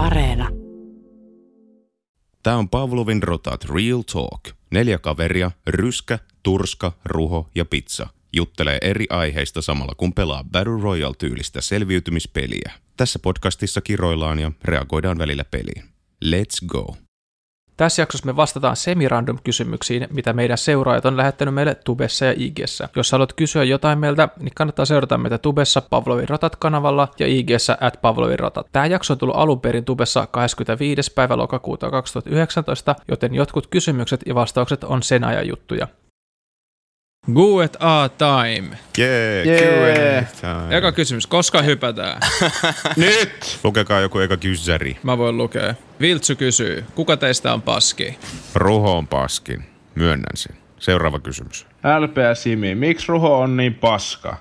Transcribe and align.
Areena. 0.00 0.48
Tämä 2.42 2.56
on 2.56 2.68
Pavlovin 2.68 3.22
rotat 3.22 3.64
Real 3.64 4.02
Talk. 4.12 4.40
Neljä 4.70 4.98
kaveria, 4.98 5.50
ryskä, 5.66 6.18
turska, 6.42 6.92
ruho 7.04 7.50
ja 7.54 7.64
pizza 7.64 8.08
juttelee 8.32 8.78
eri 8.82 9.06
aiheista 9.10 9.62
samalla 9.62 9.94
kun 9.96 10.12
pelaa 10.12 10.44
Battle 10.44 10.82
Royale-tyylistä 10.82 11.60
selviytymispeliä. 11.60 12.72
Tässä 12.96 13.18
podcastissa 13.18 13.80
kiroillaan 13.80 14.38
ja 14.38 14.52
reagoidaan 14.64 15.18
välillä 15.18 15.44
peliin. 15.44 15.84
Let's 16.24 16.66
go! 16.66 16.96
Tässä 17.80 18.02
jaksossa 18.02 18.26
me 18.26 18.36
vastataan 18.36 18.76
semirandom 18.76 19.38
kysymyksiin, 19.44 20.06
mitä 20.10 20.32
meidän 20.32 20.58
seuraajat 20.58 21.04
on 21.04 21.16
lähettänyt 21.16 21.54
meille 21.54 21.74
Tubessa 21.74 22.24
ja 22.24 22.34
IGssä. 22.36 22.88
Jos 22.96 23.12
haluat 23.12 23.32
kysyä 23.32 23.64
jotain 23.64 23.98
meiltä, 23.98 24.28
niin 24.40 24.54
kannattaa 24.54 24.84
seurata 24.84 25.18
meitä 25.18 25.38
Tubessa 25.38 25.82
Pavlovin 25.90 26.28
Rotat-kanavalla 26.28 27.08
ja 27.18 27.26
IGssä 27.26 27.78
at 27.80 27.98
Pavlovin 28.02 28.38
Rotat. 28.38 28.66
Tämä 28.72 28.86
jakso 28.86 29.14
on 29.14 29.18
tullut 29.18 29.36
alun 29.36 29.60
perin 29.60 29.84
Tubessa 29.84 30.26
25. 30.26 31.12
päivä 31.12 31.36
lokakuuta 31.36 31.90
2019, 31.90 32.94
joten 33.08 33.34
jotkut 33.34 33.66
kysymykset 33.66 34.20
ja 34.26 34.34
vastaukset 34.34 34.84
on 34.84 35.02
sen 35.02 35.24
ajan 35.24 35.48
juttuja. 35.48 35.88
Guet 37.34 37.76
A 37.80 38.08
time. 38.08 38.78
Jee, 38.98 39.44
Jee. 39.44 40.26
Q&A. 40.40 40.76
Eka 40.76 40.92
kysymys, 40.92 41.26
koska 41.26 41.62
hypätään? 41.62 42.20
Nyt! 42.96 43.58
Lukekaa 43.64 44.00
joku 44.00 44.18
eka 44.18 44.36
kyssäri. 44.36 44.96
Mä 45.02 45.18
voin 45.18 45.36
lukea. 45.36 45.74
Viltsu 46.00 46.36
kysyy, 46.36 46.84
kuka 46.94 47.16
teistä 47.16 47.52
on 47.52 47.62
paski? 47.62 48.18
Ruho 48.54 48.96
on 48.98 49.06
paskin. 49.06 49.64
Myönnän 49.94 50.36
sen. 50.36 50.56
Seuraava 50.78 51.18
kysymys. 51.18 51.66
LP 52.00 52.16
ja 52.16 52.34
Simi, 52.34 52.74
miksi 52.74 53.06
Ruho 53.08 53.40
on 53.40 53.56
niin 53.56 53.74
paska? 53.74 54.36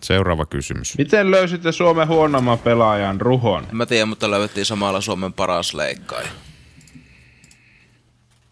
Seuraava 0.00 0.46
kysymys. 0.46 0.98
Miten 0.98 1.30
löysitte 1.30 1.72
Suomen 1.72 2.08
huonomman 2.08 2.58
pelaajan 2.58 3.20
Ruhon? 3.20 3.66
En 3.70 3.76
mä 3.76 3.86
tiedä, 3.86 4.06
mutta 4.06 4.30
löydettiin 4.30 4.66
samalla 4.66 5.00
Suomen 5.00 5.32
paras 5.32 5.74
leikkaaja. 5.74 6.28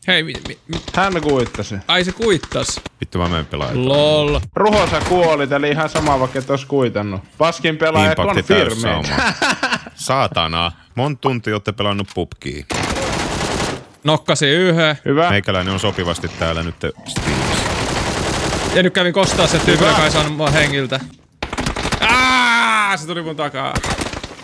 Hei, 0.06 0.22
mi, 0.22 0.32
mi, 0.48 0.58
mi, 0.68 0.76
Hän 0.96 1.20
kuittasi. 1.22 1.74
ai 1.88 2.04
se 2.04 2.12
kuittas. 2.12 2.80
Vittu 3.00 3.18
mä 3.18 3.28
menen 3.28 3.46
pelaamaan. 3.46 3.88
Lol. 3.88 4.40
Ruho 4.56 4.86
sä 4.90 5.00
kuolit, 5.08 5.52
eli 5.52 5.70
ihan 5.70 5.88
sama 5.88 6.20
vaikka 6.20 6.38
et 6.38 6.50
ois 6.50 6.64
kuitannut. 6.64 7.20
Paskin 7.38 7.76
pelaaja 7.76 8.10
Impakti 8.10 8.34
konfirmi. 8.34 8.82
Saatana. 9.94 10.72
Monta 10.94 11.20
tuntia 11.20 11.54
olette 11.54 11.72
pelannut 11.72 12.08
pubkia. 12.14 12.64
Nokkasi 14.04 14.46
yhden. 14.46 14.98
Hyvä. 15.04 15.30
Meikäläinen 15.30 15.72
on 15.74 15.80
sopivasti 15.80 16.28
täällä 16.28 16.62
nyt 16.62 16.74
Steamissa. 17.08 17.62
Ja 18.74 18.82
nyt 18.82 18.94
kävin 18.94 19.12
kostaa 19.12 19.46
se 19.46 19.58
tyyppi, 19.58 19.84
joka 19.84 20.04
ei 20.04 20.10
saanut 20.10 20.36
mua 20.36 20.50
hengiltä. 20.50 21.00
Aa, 22.00 22.96
se 22.96 23.06
tuli 23.06 23.22
mun 23.22 23.36
takaa. 23.36 23.74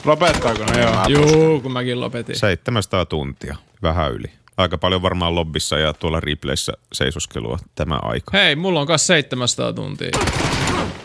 Lopettaako 0.04 0.64
ne? 0.64 0.80
Joo. 0.82 1.04
Juu, 1.08 1.60
kun 1.60 1.72
mäkin 1.72 2.00
lopetin. 2.00 2.36
700 2.36 3.04
tuntia. 3.06 3.56
Vähän 3.82 4.12
yli. 4.12 4.32
Aika 4.58 4.78
paljon 4.78 5.02
varmaan 5.02 5.34
lobbissa 5.34 5.78
ja 5.78 5.92
tuolla 5.92 6.20
replayssä 6.20 6.72
seisoskelua 6.92 7.58
tämä 7.74 7.98
aika. 8.02 8.30
Hei, 8.38 8.56
mulla 8.56 8.80
on 8.80 8.86
kas 8.86 9.06
700 9.06 9.72
tuntia. 9.72 10.10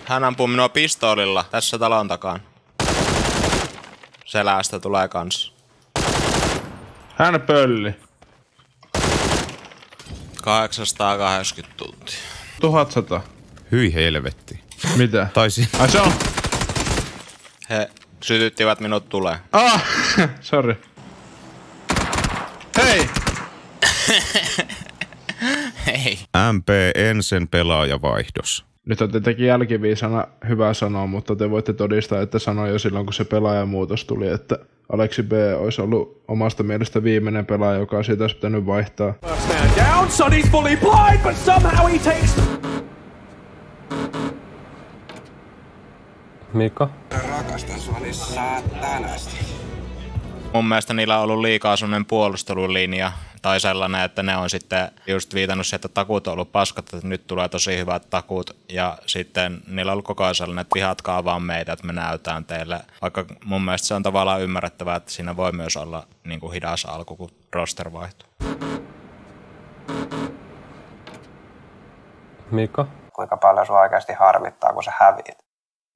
Hän 0.06 0.24
ampuu 0.24 0.48
minua 0.48 0.70
pistoolilla 0.70 1.46
tässä 1.52 1.80
talon 1.80 2.08
takaan. 2.08 2.40
Selästä 4.26 4.80
tulee 4.80 5.08
kans. 5.08 5.54
Hän 7.16 7.42
pölli. 7.42 7.96
880 10.44 11.78
tuntia. 11.78 12.20
1100. 12.62 13.22
Hyi 13.72 13.94
helvetti. 13.94 14.60
Mitä? 14.96 15.28
Taisi. 15.34 15.68
Ai 15.80 15.90
se 15.90 16.02
on? 16.02 16.14
He 17.70 17.90
sytyttivät 18.24 18.80
minut 18.80 19.10
tulee. 19.10 19.40
Ah! 19.52 19.84
Sorry. 20.42 20.82
Hei! 22.78 23.10
Hei. 25.88 26.20
MP 26.52 26.70
Ensen 26.96 27.48
pelaajavaihdos. 27.48 28.66
Nyt 28.86 29.02
on 29.02 29.12
tietenkin 29.12 29.46
jälkiviisana 29.46 30.28
hyvä 30.48 30.74
sanoa, 30.74 31.08
mutta 31.08 31.36
te 31.36 31.50
voitte 31.50 31.74
todistaa, 31.74 32.22
että 32.22 32.40
sanoin 32.40 32.72
jo 32.72 32.80
silloin, 32.80 33.06
kun 33.06 33.14
se 33.14 33.24
pelaajamuutos 33.26 34.06
tuli, 34.06 34.28
että 34.28 34.60
Aleksi 34.94 35.24
B 35.24 35.32
olisi 35.60 35.82
ollut 35.82 36.24
omasta 36.28 36.64
mielestä 36.64 37.04
viimeinen 37.04 37.46
pelaaja, 37.46 37.80
joka 37.80 38.04
siitä 38.04 38.24
olisi 38.24 38.36
pitänyt 38.36 38.66
vaihtaa. 38.66 39.14
Man 39.22 39.70
down, 39.76 40.08
Sonny's 40.08 40.50
fully 40.52 40.78
blind, 40.78 41.24
but 41.24 41.36
somehow 41.36 41.92
he 41.92 42.00
takes. 42.00 42.36
Mika? 46.54 46.90
Mun 50.54 50.68
mielestä 50.68 50.94
niillä 50.94 51.18
on 51.18 51.24
ollut 51.24 51.42
liikaa 51.42 51.76
sellainen 51.76 52.06
puolustelulinja 52.06 53.12
tai 53.44 53.60
sellainen, 53.60 54.02
että 54.02 54.24
ne 54.24 54.38
on 54.38 54.50
sitten 54.50 54.92
just 55.08 55.34
viitannut 55.34 55.68
siihen, 55.68 55.78
että 55.78 55.88
takuut 55.88 56.28
on 56.28 56.34
ollut 56.34 56.52
paskat, 56.52 56.94
että 56.94 57.08
nyt 57.08 57.28
tulee 57.28 57.50
tosi 57.50 57.78
hyvät 57.78 58.10
takut. 58.10 58.56
Ja 58.70 58.98
sitten 59.06 59.62
niillä 59.68 59.90
on 59.90 59.94
ollut 59.94 60.06
koko 60.06 60.24
ajan 60.24 60.36
sellainen, 60.36 60.62
että 60.62 60.76
vihatkaa 60.76 61.24
vaan 61.24 61.42
meitä, 61.42 61.74
että 61.74 61.88
me 61.88 61.94
näytään 61.94 62.46
teille. 62.46 62.80
Vaikka 63.02 63.26
mun 63.46 63.66
mielestä 63.66 63.88
se 63.88 63.94
on 63.94 64.04
tavallaan 64.04 64.42
ymmärrettävää, 64.42 64.96
että 64.96 65.12
siinä 65.12 65.38
voi 65.38 65.52
myös 65.52 65.78
olla 65.78 66.08
niin 66.24 66.40
kuin 66.40 66.54
hidas 66.54 66.86
alku, 66.86 67.16
kun 67.16 67.32
roster 67.54 67.94
vaihtuu. 67.94 68.30
Mika? 72.52 72.88
kuinka 73.16 73.38
paljon 73.38 73.66
sua 73.66 73.82
oikeasti 73.82 74.14
harmittaa, 74.14 74.74
kun 74.74 74.84
sä 74.84 74.92
häviit. 75.00 75.38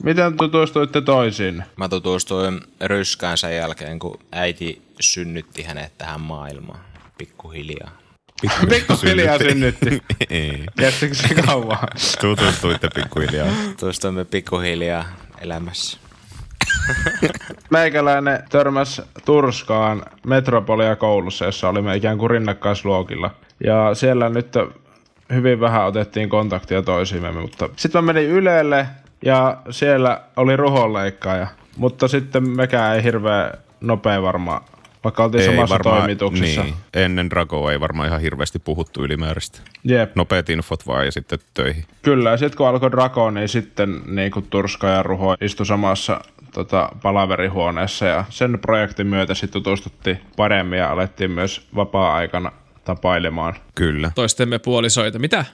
Miten 0.04 0.38
tutustuitte 0.38 1.02
toisiin? 1.02 1.64
Mä 1.76 1.90
tutustuin 1.90 2.60
Ryskään 2.82 3.38
sen 3.38 3.56
jälkeen, 3.56 4.00
kun 4.00 4.20
äiti 4.32 4.82
synnytti 5.00 5.64
hänet 5.64 5.98
tähän 5.98 6.22
maailmaan. 6.22 6.80
Pikkuhiljaa. 7.18 7.92
Pikkuhiljaa 8.70 9.38
synnytti. 9.38 10.02
Ei. 10.30 10.64
Kestikö 10.80 11.14
se 11.28 11.36
kauan? 11.36 11.78
Tutustuitte 12.22 12.90
pikkuhiljaa. 12.96 13.48
Tutustuimme 13.80 14.26
pikkuhiljaa 14.26 15.06
elämässä. 15.42 15.98
Meikäläinen 17.70 18.44
törmäs 18.50 19.02
Turskaan 19.26 20.04
Metropolia 20.26 20.96
koulussa, 20.96 21.46
jossa 21.46 21.70
olimme 21.70 21.96
ikään 21.96 22.18
kuin 22.18 22.30
rinnakkaisluokilla. 22.30 23.32
Ja 23.64 23.96
siellä 23.96 24.30
nyt 24.30 24.54
hyvin 25.34 25.60
vähän 25.60 25.86
otettiin 25.86 26.30
kontaktia 26.30 26.82
toisiimme, 26.82 27.32
mutta 27.32 27.70
sitten 27.76 28.04
mä 28.04 28.14
menin 28.14 28.30
Ylelle 28.30 28.88
ja 29.26 29.58
siellä 29.70 30.22
oli 30.36 30.56
ruhonleikkaaja. 30.56 31.48
Mutta 31.78 32.08
sitten 32.08 32.50
mekään 32.50 32.96
ei 32.96 33.04
hirveän 33.04 33.52
nopea 33.82 34.22
varmaan, 34.22 34.62
vaikka 35.08 35.24
oltiin 35.24 35.44
samassa 35.44 35.80
toimituksessa. 35.80 36.64
Niin, 36.64 36.76
ennen 36.94 37.30
Dragoa 37.30 37.72
ei 37.72 37.80
varmaan 37.80 38.08
ihan 38.08 38.22
hirveästi 38.22 38.60
puhuttu 38.60 39.04
ylimääräistä. 39.04 39.60
Jep, 39.84 40.16
Nopeat 40.16 40.50
infot 40.50 40.88
vaan 40.88 41.06
ja 41.06 41.12
sitten 41.12 41.40
töihin. 41.54 41.86
kyllä. 42.02 42.30
Ja 42.32 42.38
sitten 42.38 42.58
kun 42.58 42.68
alkoi 42.68 42.92
Drago, 42.92 43.32
niin 43.32 43.50
sitten 43.50 44.02
niin 44.06 44.32
kuin 44.32 44.48
Turska 44.50 44.88
ja 44.88 45.04
Ruho 45.04 45.36
istu 45.42 45.66
samassa 45.66 46.22
tota, 46.54 46.90
palaverihuoneessa 47.02 48.06
ja 48.06 48.26
sen 48.30 48.60
projektin 48.60 49.08
myötä 49.08 49.34
sitten 49.34 49.64
tutustuttiin 49.64 50.22
paremmin 50.38 50.80
ja 50.80 50.92
alettiin 50.92 51.32
myös 51.32 51.68
vapaa-aikana 51.76 52.52
tapailemaan. 52.84 53.56
Kyllä. 53.76 54.12
Toistemme 54.16 54.60
puolisoita. 54.60 55.20
Mitä? 55.20 55.46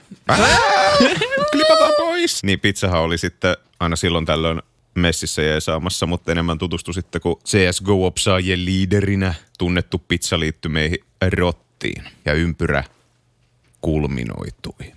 Klipataan 1.51 1.93
pois! 1.97 2.43
Niin 2.43 2.59
pizzahan 2.59 3.01
oli 3.01 3.17
sitten 3.17 3.55
aina 3.79 3.95
silloin 3.95 4.25
tällöin 4.25 4.61
messissä 4.95 5.41
jeesaamassa, 5.41 6.05
mutta 6.05 6.31
enemmän 6.31 6.57
tutustu 6.57 6.93
sitten, 6.93 7.21
kun 7.21 7.41
CSGO-opsaajien 7.45 8.65
liiderinä 8.65 9.33
tunnettu 9.57 10.01
pizza 10.07 10.39
liittyi 10.39 10.71
meihin 10.71 10.99
rottiin 11.37 12.03
ja 12.25 12.33
ympyrä 12.33 12.83
kulminoitui. 13.81 14.93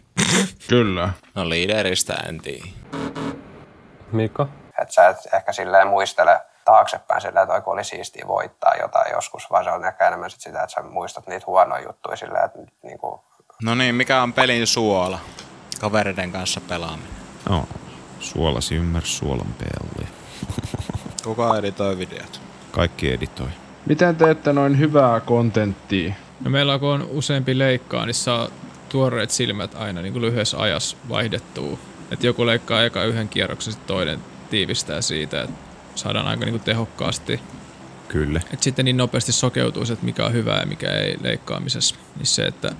Kyllä. 0.69 1.12
No 1.34 1.49
liideristä 1.49 2.15
en 2.29 2.41
tiedä. 2.41 2.67
Mika? 4.12 4.49
Että 4.83 4.95
sä 4.95 5.09
et 5.09 5.17
ehkä 5.34 5.53
silleen 5.53 5.89
muistele 5.89 6.41
taaksepäin 6.65 7.21
silleen, 7.21 7.43
että 7.43 7.71
oli 7.71 7.84
siistiä 7.84 8.25
voittaa 8.28 8.75
jotain 8.81 9.13
joskus, 9.13 9.51
vaan 9.51 9.65
se 9.65 9.71
on 9.71 9.84
ehkä 9.84 10.09
enemmän 10.09 10.31
sit 10.31 10.41
sitä, 10.41 10.63
että 10.63 10.75
sä 10.75 10.83
muistat 10.83 11.27
niitä 11.27 11.47
huonoja 11.47 11.83
juttuja 11.83 12.16
silleen, 12.16 12.45
että 12.45 12.59
nyt 12.59 12.72
niinku, 12.83 13.25
No 13.63 13.75
niin, 13.75 13.95
mikä 13.95 14.22
on 14.22 14.33
pelin 14.33 14.66
suola? 14.66 15.19
Kavereiden 15.81 16.33
kanssa 16.33 16.60
pelaaminen. 16.60 17.13
No, 17.49 17.66
suolasi 18.27 18.75
ymmärsi 18.75 19.13
suolan 19.13 19.55
pelli. 19.59 20.09
Kuka 21.25 21.59
editoi 21.59 21.99
videot? 21.99 22.41
Kaikki 22.71 23.13
editoi. 23.13 23.49
Miten 23.87 24.17
teette 24.17 24.53
noin 24.53 24.78
hyvää 24.78 25.21
kontenttia? 25.21 26.15
No 26.45 26.51
meillä 26.51 26.78
kun 26.78 26.89
on 26.89 27.09
useampi 27.11 27.59
leikkaa, 27.59 28.07
niin 28.07 28.15
saa 28.15 28.49
tuoreet 28.89 29.31
silmät 29.31 29.75
aina 29.75 30.03
niin 30.03 30.13
kuin 30.13 30.23
lyhyessä 30.23 30.59
ajassa 30.59 30.97
vaihdettua. 31.09 31.78
Että 32.11 32.27
joku 32.27 32.47
leikkaa 32.47 32.84
eka 32.84 33.05
yhden 33.05 33.28
kierroksen, 33.28 33.73
sitten 33.73 33.87
toinen 33.87 34.21
tiivistää 34.51 35.01
siitä, 35.01 35.43
että 35.43 35.57
saadaan 35.95 36.27
aika 36.27 36.45
niin 36.45 36.53
kuin 36.53 36.63
tehokkaasti. 36.63 37.41
Kyllä. 38.09 38.41
Että 38.53 38.65
sitten 38.65 38.84
niin 38.84 38.97
nopeasti 38.97 39.33
sokeutuu 39.33 39.84
se, 39.84 39.93
että 39.93 40.05
mikä 40.05 40.27
on 40.27 40.33
hyvää 40.33 40.61
ja 40.61 40.67
mikä 40.67 40.93
ei 40.93 41.17
leikkaamisessa. 41.21 41.95
Niin 42.17 42.27
se, 42.27 42.47
että 42.47 42.73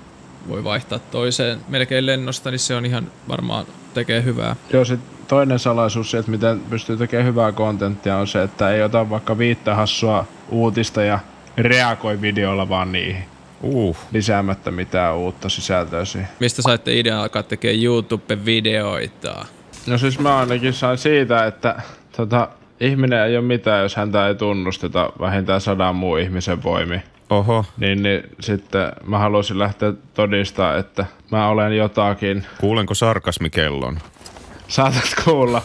voi 0.49 0.65
vaihtaa 0.65 0.99
toiseen 0.99 1.61
melkein 1.69 2.07
lennosta, 2.07 2.51
niin 2.51 2.59
se 2.59 2.75
on 2.75 2.87
ihan 2.87 3.13
varmaan 3.29 3.67
tekee 3.95 4.25
hyvää. 4.25 4.57
Joo, 4.73 4.85
sit 4.85 5.01
toinen 5.29 5.59
salaisuus, 5.59 6.15
että 6.15 6.31
miten 6.31 6.61
pystyy 6.71 6.97
tekemään 6.97 7.27
hyvää 7.27 7.53
kontenttia, 7.53 8.17
on 8.17 8.27
se, 8.27 8.43
että 8.43 8.71
ei 8.71 8.83
ota 8.83 9.11
vaikka 9.11 9.39
viittä 9.39 9.75
hassua 9.75 10.25
uutista 10.49 11.03
ja 11.03 11.19
reagoi 11.57 12.21
videolla 12.21 12.69
vaan 12.69 12.93
niihin. 12.93 13.25
Uh, 13.63 13.97
Lisäämättä 14.13 14.71
mitään 14.71 15.17
uutta 15.17 15.49
sisältöä 15.49 16.05
siihen. 16.05 16.29
Mistä 16.41 16.63
saitte 16.63 16.99
idean 16.99 17.21
alkaa 17.21 17.43
tekemään 17.43 17.83
YouTube-videoita? 17.85 19.45
No 19.87 19.99
siis 19.99 20.19
mä 20.19 20.39
ainakin 20.39 20.73
sain 20.73 20.99
siitä, 20.99 21.47
että 21.47 21.83
tota, 22.17 22.49
ihminen 22.81 23.25
ei 23.27 23.37
ole 23.37 23.45
mitään, 23.47 23.83
jos 23.83 23.97
häntä 23.97 24.29
ei 24.29 24.35
tunnusteta 24.35 25.13
vähintään 25.21 25.61
sadan 25.61 25.97
muun 25.97 26.21
ihmisen 26.21 26.63
voimi. 26.63 27.03
oho, 27.31 27.65
Niin, 27.77 28.03
niin 28.03 28.23
sitten 28.41 28.93
mä 29.07 29.19
haluaisin 29.19 29.59
lähteä 29.59 29.93
todistaa, 30.15 30.77
että 30.77 31.07
mä 31.31 31.49
olen 31.49 31.77
jotakin. 31.77 32.47
kuulenko 32.61 32.95
sarkasmikellon? 32.95 33.99
Saatat 34.69 35.15
kuulla. 35.25 35.63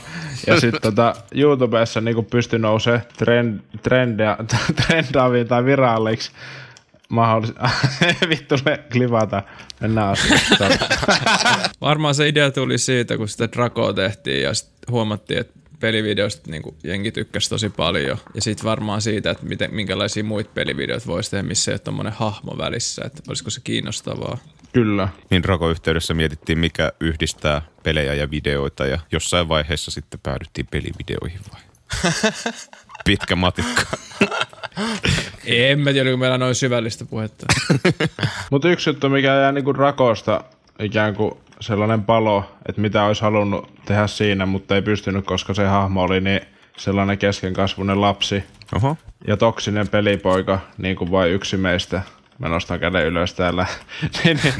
Ja 0.47 0.59
sitten 0.59 0.81
tota, 0.81 1.15
YouTubessa 1.35 2.01
niin 2.01 2.25
pysty 2.25 2.59
nousee 2.59 3.01
trend, 3.17 3.59
trendia, 3.81 4.37
trendaaviin 4.87 5.47
tai 5.47 5.65
viralliksi 5.65 6.31
mahdollis... 7.09 7.53
Vittu 8.29 8.55
me 8.65 8.83
klivata. 8.91 9.43
Mennään 9.79 10.09
asiaan. 10.09 10.79
Varmaan 11.81 12.15
se 12.15 12.27
idea 12.27 12.51
tuli 12.51 12.77
siitä, 12.77 13.17
kun 13.17 13.27
sitä 13.27 13.49
Dracoa 13.51 13.93
tehtiin 13.93 14.41
ja 14.41 14.53
sit 14.53 14.69
huomattiin, 14.89 15.39
että 15.39 15.59
pelivideosta 15.79 16.51
niin 16.51 16.63
jengi 16.83 17.11
tykkäsi 17.11 17.49
tosi 17.49 17.69
paljon. 17.69 18.17
Ja 18.33 18.41
sitten 18.41 18.65
varmaan 18.65 19.01
siitä, 19.01 19.31
että 19.31 19.45
miten, 19.45 19.75
minkälaisia 19.75 20.23
muita 20.23 20.51
pelivideoita 20.53 21.07
voisi 21.07 21.31
tehdä, 21.31 21.43
missä 21.43 21.71
ei 21.71 21.73
ole 21.73 21.79
tommonen 21.79 22.13
hahmo 22.13 22.57
välissä. 22.57 23.01
Että 23.05 23.21
olisiko 23.27 23.49
se 23.49 23.61
kiinnostavaa. 23.63 24.37
Kyllä. 24.73 25.07
Niin 25.29 25.45
Rako-yhteydessä 25.45 26.13
mietittiin, 26.13 26.59
mikä 26.59 26.91
yhdistää 26.99 27.61
pelejä 27.83 28.13
ja 28.13 28.31
videoita 28.31 28.85
ja 28.85 28.99
jossain 29.11 29.49
vaiheessa 29.49 29.91
sitten 29.91 30.19
päädyttiin 30.23 30.67
pelivideoihin 30.71 31.39
vai? 31.53 31.61
Pitkä 33.05 33.35
matikka. 33.35 33.81
En 35.45 35.79
mä 35.79 35.93
tiedä, 35.93 36.09
kun 36.09 36.19
meillä 36.19 36.33
on 36.33 36.39
noin 36.39 36.55
syvällistä 36.55 37.05
puhetta. 37.05 37.45
Mutta 38.51 38.69
yksi 38.69 38.89
juttu, 38.89 39.09
mikä 39.09 39.35
jää 39.35 39.51
niinku 39.51 39.73
rakosta 39.73 40.43
ikään 40.79 41.15
kuin 41.15 41.31
sellainen 41.59 42.03
palo, 42.03 42.51
että 42.69 42.81
mitä 42.81 43.03
olisi 43.03 43.21
halunnut 43.21 43.85
tehdä 43.85 44.07
siinä, 44.07 44.45
mutta 44.45 44.75
ei 44.75 44.81
pystynyt, 44.81 45.25
koska 45.25 45.53
se 45.53 45.65
hahmo 45.65 46.03
oli 46.03 46.21
niin 46.21 46.41
sellainen 46.77 47.17
keskenkasvuinen 47.17 48.01
lapsi 48.01 48.43
Oho. 48.75 48.97
ja 49.27 49.37
toksinen 49.37 49.87
pelipoika, 49.87 50.59
niin 50.77 50.95
kuin 50.95 51.11
vain 51.11 51.31
yksi 51.31 51.57
meistä. 51.57 52.01
Mä 52.41 52.49
nostan 52.49 52.79
käden 52.79 53.05
ylös 53.05 53.33
täällä. 53.33 53.65
niin, 54.23 54.39
niin, 54.43 54.53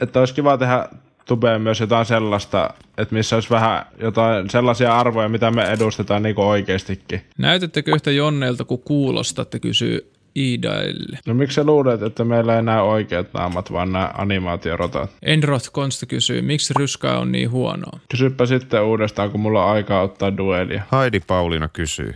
että 0.00 0.18
olisi 0.20 0.34
kiva 0.34 0.58
tehdä 0.58 0.88
tubeen 1.24 1.62
myös 1.62 1.80
jotain 1.80 2.06
sellaista, 2.06 2.70
että 2.98 3.14
missä 3.14 3.36
olisi 3.36 3.50
vähän 3.50 3.86
jotain 4.00 4.50
sellaisia 4.50 4.98
arvoja, 4.98 5.28
mitä 5.28 5.50
me 5.50 5.64
edustetaan 5.64 6.22
niin 6.22 6.34
kuin 6.34 6.46
oikeastikin. 6.46 7.20
Näytettekö 7.38 7.94
yhtä 7.94 8.10
Jonneilta, 8.10 8.64
kun 8.64 8.82
kuulostatte, 8.82 9.58
kysyy 9.58 10.12
Iidaille. 10.36 11.18
No 11.26 11.34
miksi 11.34 11.54
sä 11.54 11.64
luulet, 11.64 12.02
että 12.02 12.24
meillä 12.24 12.56
ei 12.56 12.62
näy 12.62 12.80
oikeat 12.80 13.34
naamat, 13.34 13.72
vaan 13.72 13.92
nämä 13.92 14.10
animaatiorotat? 14.18 15.10
Enroth 15.22 15.70
Konsta 15.72 16.06
kysyy, 16.06 16.42
miksi 16.42 16.74
ryskaa 16.76 17.18
on 17.18 17.32
niin 17.32 17.50
huonoa? 17.50 18.00
Kysypä 18.10 18.46
sitten 18.46 18.82
uudestaan, 18.82 19.30
kun 19.30 19.40
mulla 19.40 19.64
on 19.64 19.70
aikaa 19.70 20.02
ottaa 20.02 20.36
duelia. 20.36 20.82
Heidi 20.92 21.20
Pauliina 21.20 21.68
kysyy. 21.68 22.14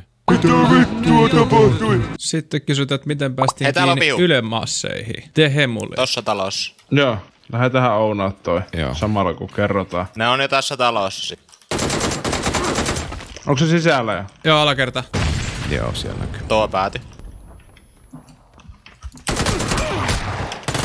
Sitten 2.19 2.63
kysytään, 2.63 2.97
että 2.97 3.07
miten 3.07 3.35
päästiin 3.37 3.73
Hei, 3.77 3.85
kiinni 3.85 4.23
ylemasseihin. 4.23 5.31
Te 5.35 5.67
mulle. 5.67 5.97
Tossa 5.97 6.23
talossa. 6.23 6.75
Joo, 6.91 7.19
lähdetään 7.53 7.93
ounaa 7.93 8.33
toi 8.43 8.61
Joo. 8.73 8.95
samalla 8.95 9.35
kun 9.35 9.49
kerrotaan. 9.57 10.07
Ne 10.17 10.29
on 10.29 10.41
jo 10.41 10.49
tässä 10.49 10.77
talossa. 10.77 11.37
Onko 13.47 13.59
se 13.59 13.67
sisällä 13.67 14.13
jo? 14.13 14.25
Joo, 14.45 14.61
alakerta. 14.61 15.05
Joo, 15.71 15.95
siellä 15.95 16.19
näkyy. 16.21 16.41
Tuo 16.49 16.69
pääty. 16.69 17.01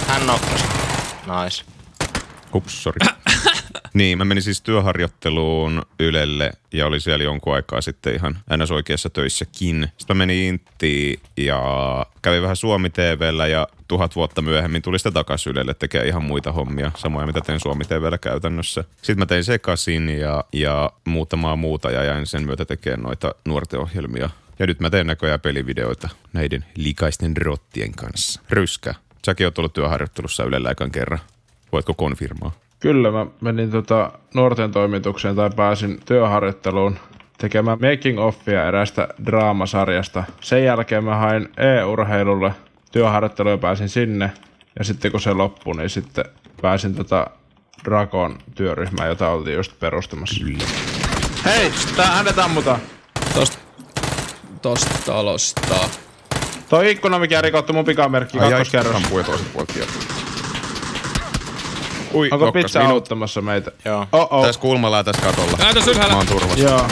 Hän 0.07 0.27
nokkasi. 0.27 0.63
Nice. 1.43 1.63
Hups, 2.53 2.83
sorry. 2.83 2.99
Niin, 3.99 4.17
mä 4.17 4.25
menin 4.25 4.41
siis 4.41 4.61
työharjoitteluun 4.61 5.81
Ylelle 5.99 6.51
ja 6.73 6.87
oli 6.87 6.99
siellä 6.99 7.23
jonkun 7.23 7.55
aikaa 7.55 7.81
sitten 7.81 8.15
ihan 8.15 8.39
ns. 8.57 8.71
oikeassa 8.71 9.09
töissäkin. 9.09 9.87
Sitten 9.97 10.17
mä 10.17 10.19
menin 10.19 10.47
Inttiin 10.47 11.19
ja 11.37 11.61
kävin 12.21 12.41
vähän 12.41 12.55
Suomi 12.55 12.89
TVllä 12.89 13.47
ja 13.47 13.67
tuhat 13.87 14.15
vuotta 14.15 14.41
myöhemmin 14.41 14.81
tuli 14.81 14.99
sitten 14.99 15.13
takaisin 15.13 15.51
Ylelle 15.51 15.73
tekemään 15.73 16.07
ihan 16.07 16.23
muita 16.23 16.51
hommia, 16.51 16.91
samoja 16.97 17.27
mitä 17.27 17.41
teen 17.41 17.59
Suomi 17.59 17.83
TVllä 17.83 18.17
käytännössä. 18.17 18.83
Sitten 18.95 19.19
mä 19.19 19.25
tein 19.25 19.43
sekasin 19.43 20.09
ja, 20.09 20.43
ja 20.53 20.91
muutamaa 21.05 21.55
muuta 21.55 21.91
ja 21.91 22.03
jäin 22.03 22.27
sen 22.27 22.45
myötä 22.45 22.65
tekemään 22.65 23.03
noita 23.03 23.35
nuorten 23.45 23.79
ohjelmia. 23.79 24.29
Ja 24.59 24.67
nyt 24.67 24.79
mä 24.79 24.89
teen 24.89 25.07
näköjään 25.07 25.41
pelivideoita 25.41 26.09
näiden 26.33 26.65
likaisten 26.75 27.37
rottien 27.37 27.91
kanssa. 27.91 28.41
Ryskä. 28.49 28.93
Säkin 29.25 29.47
oot 29.47 29.57
ollut 29.59 29.73
työharjoittelussa 29.73 30.43
Ylellä 30.43 30.75
kerran. 30.91 31.19
Voitko 31.71 31.93
konfirmaa? 31.93 32.68
Kyllä, 32.79 33.11
mä 33.11 33.25
menin 33.41 33.71
tota 33.71 34.11
nuorten 34.33 34.71
toimitukseen 34.71 35.35
tai 35.35 35.49
pääsin 35.55 35.99
työharjoitteluun 36.05 36.99
tekemään 37.37 37.77
making 37.81 38.19
offia 38.19 38.67
erästä 38.67 39.07
draamasarjasta. 39.25 40.23
Sen 40.41 40.63
jälkeen 40.63 41.03
mä 41.03 41.15
hain 41.15 41.49
e-urheilulle 41.57 42.53
työharjoitteluun 42.91 43.53
ja 43.53 43.57
pääsin 43.57 43.89
sinne. 43.89 44.31
Ja 44.79 44.85
sitten 44.85 45.11
kun 45.11 45.21
se 45.21 45.33
loppui, 45.33 45.75
niin 45.75 45.89
sitten 45.89 46.25
pääsin 46.61 46.95
tota 46.95 47.27
Drakon 47.85 48.37
työryhmään, 48.55 49.09
jota 49.09 49.29
oltiin 49.29 49.57
just 49.57 49.79
perustamassa. 49.79 50.45
Hei, 51.45 51.71
tää 51.95 52.05
hänet 52.05 52.39
ammutaan. 52.39 52.79
Tosta, 53.33 53.57
tosta 54.61 54.95
talosta. 55.05 55.89
Toi 56.69 56.91
ikkuna, 56.91 57.19
mikä 57.19 57.41
rikottu 57.41 57.73
mun 57.73 57.85
pikamerkki, 57.85 58.37
kakkoskerros. 58.37 59.03
Ja 59.11 59.23
toiset 59.23 59.53
puolet 59.53 59.71
kieltä. 59.73 59.93
Ui, 62.13 62.29
Onko 62.31 62.51
pizza 62.51 62.79
minut. 62.79 62.93
auttamassa 62.93 63.41
meitä? 63.41 63.71
Joo. 63.85 64.07
Oh 64.11 64.27
oh. 64.31 64.45
Tässä 64.45 64.61
kulmalla 64.61 64.97
ja 64.97 65.03
tässä 65.03 65.21
katolla. 65.21 65.57
Ää, 65.61 65.73
tässä 65.73 65.91
ylhäällä. 65.91 66.13
Mä 66.13 66.17
oon 66.17 66.27
turvassa. 66.27 66.59
Joo. 66.59 66.87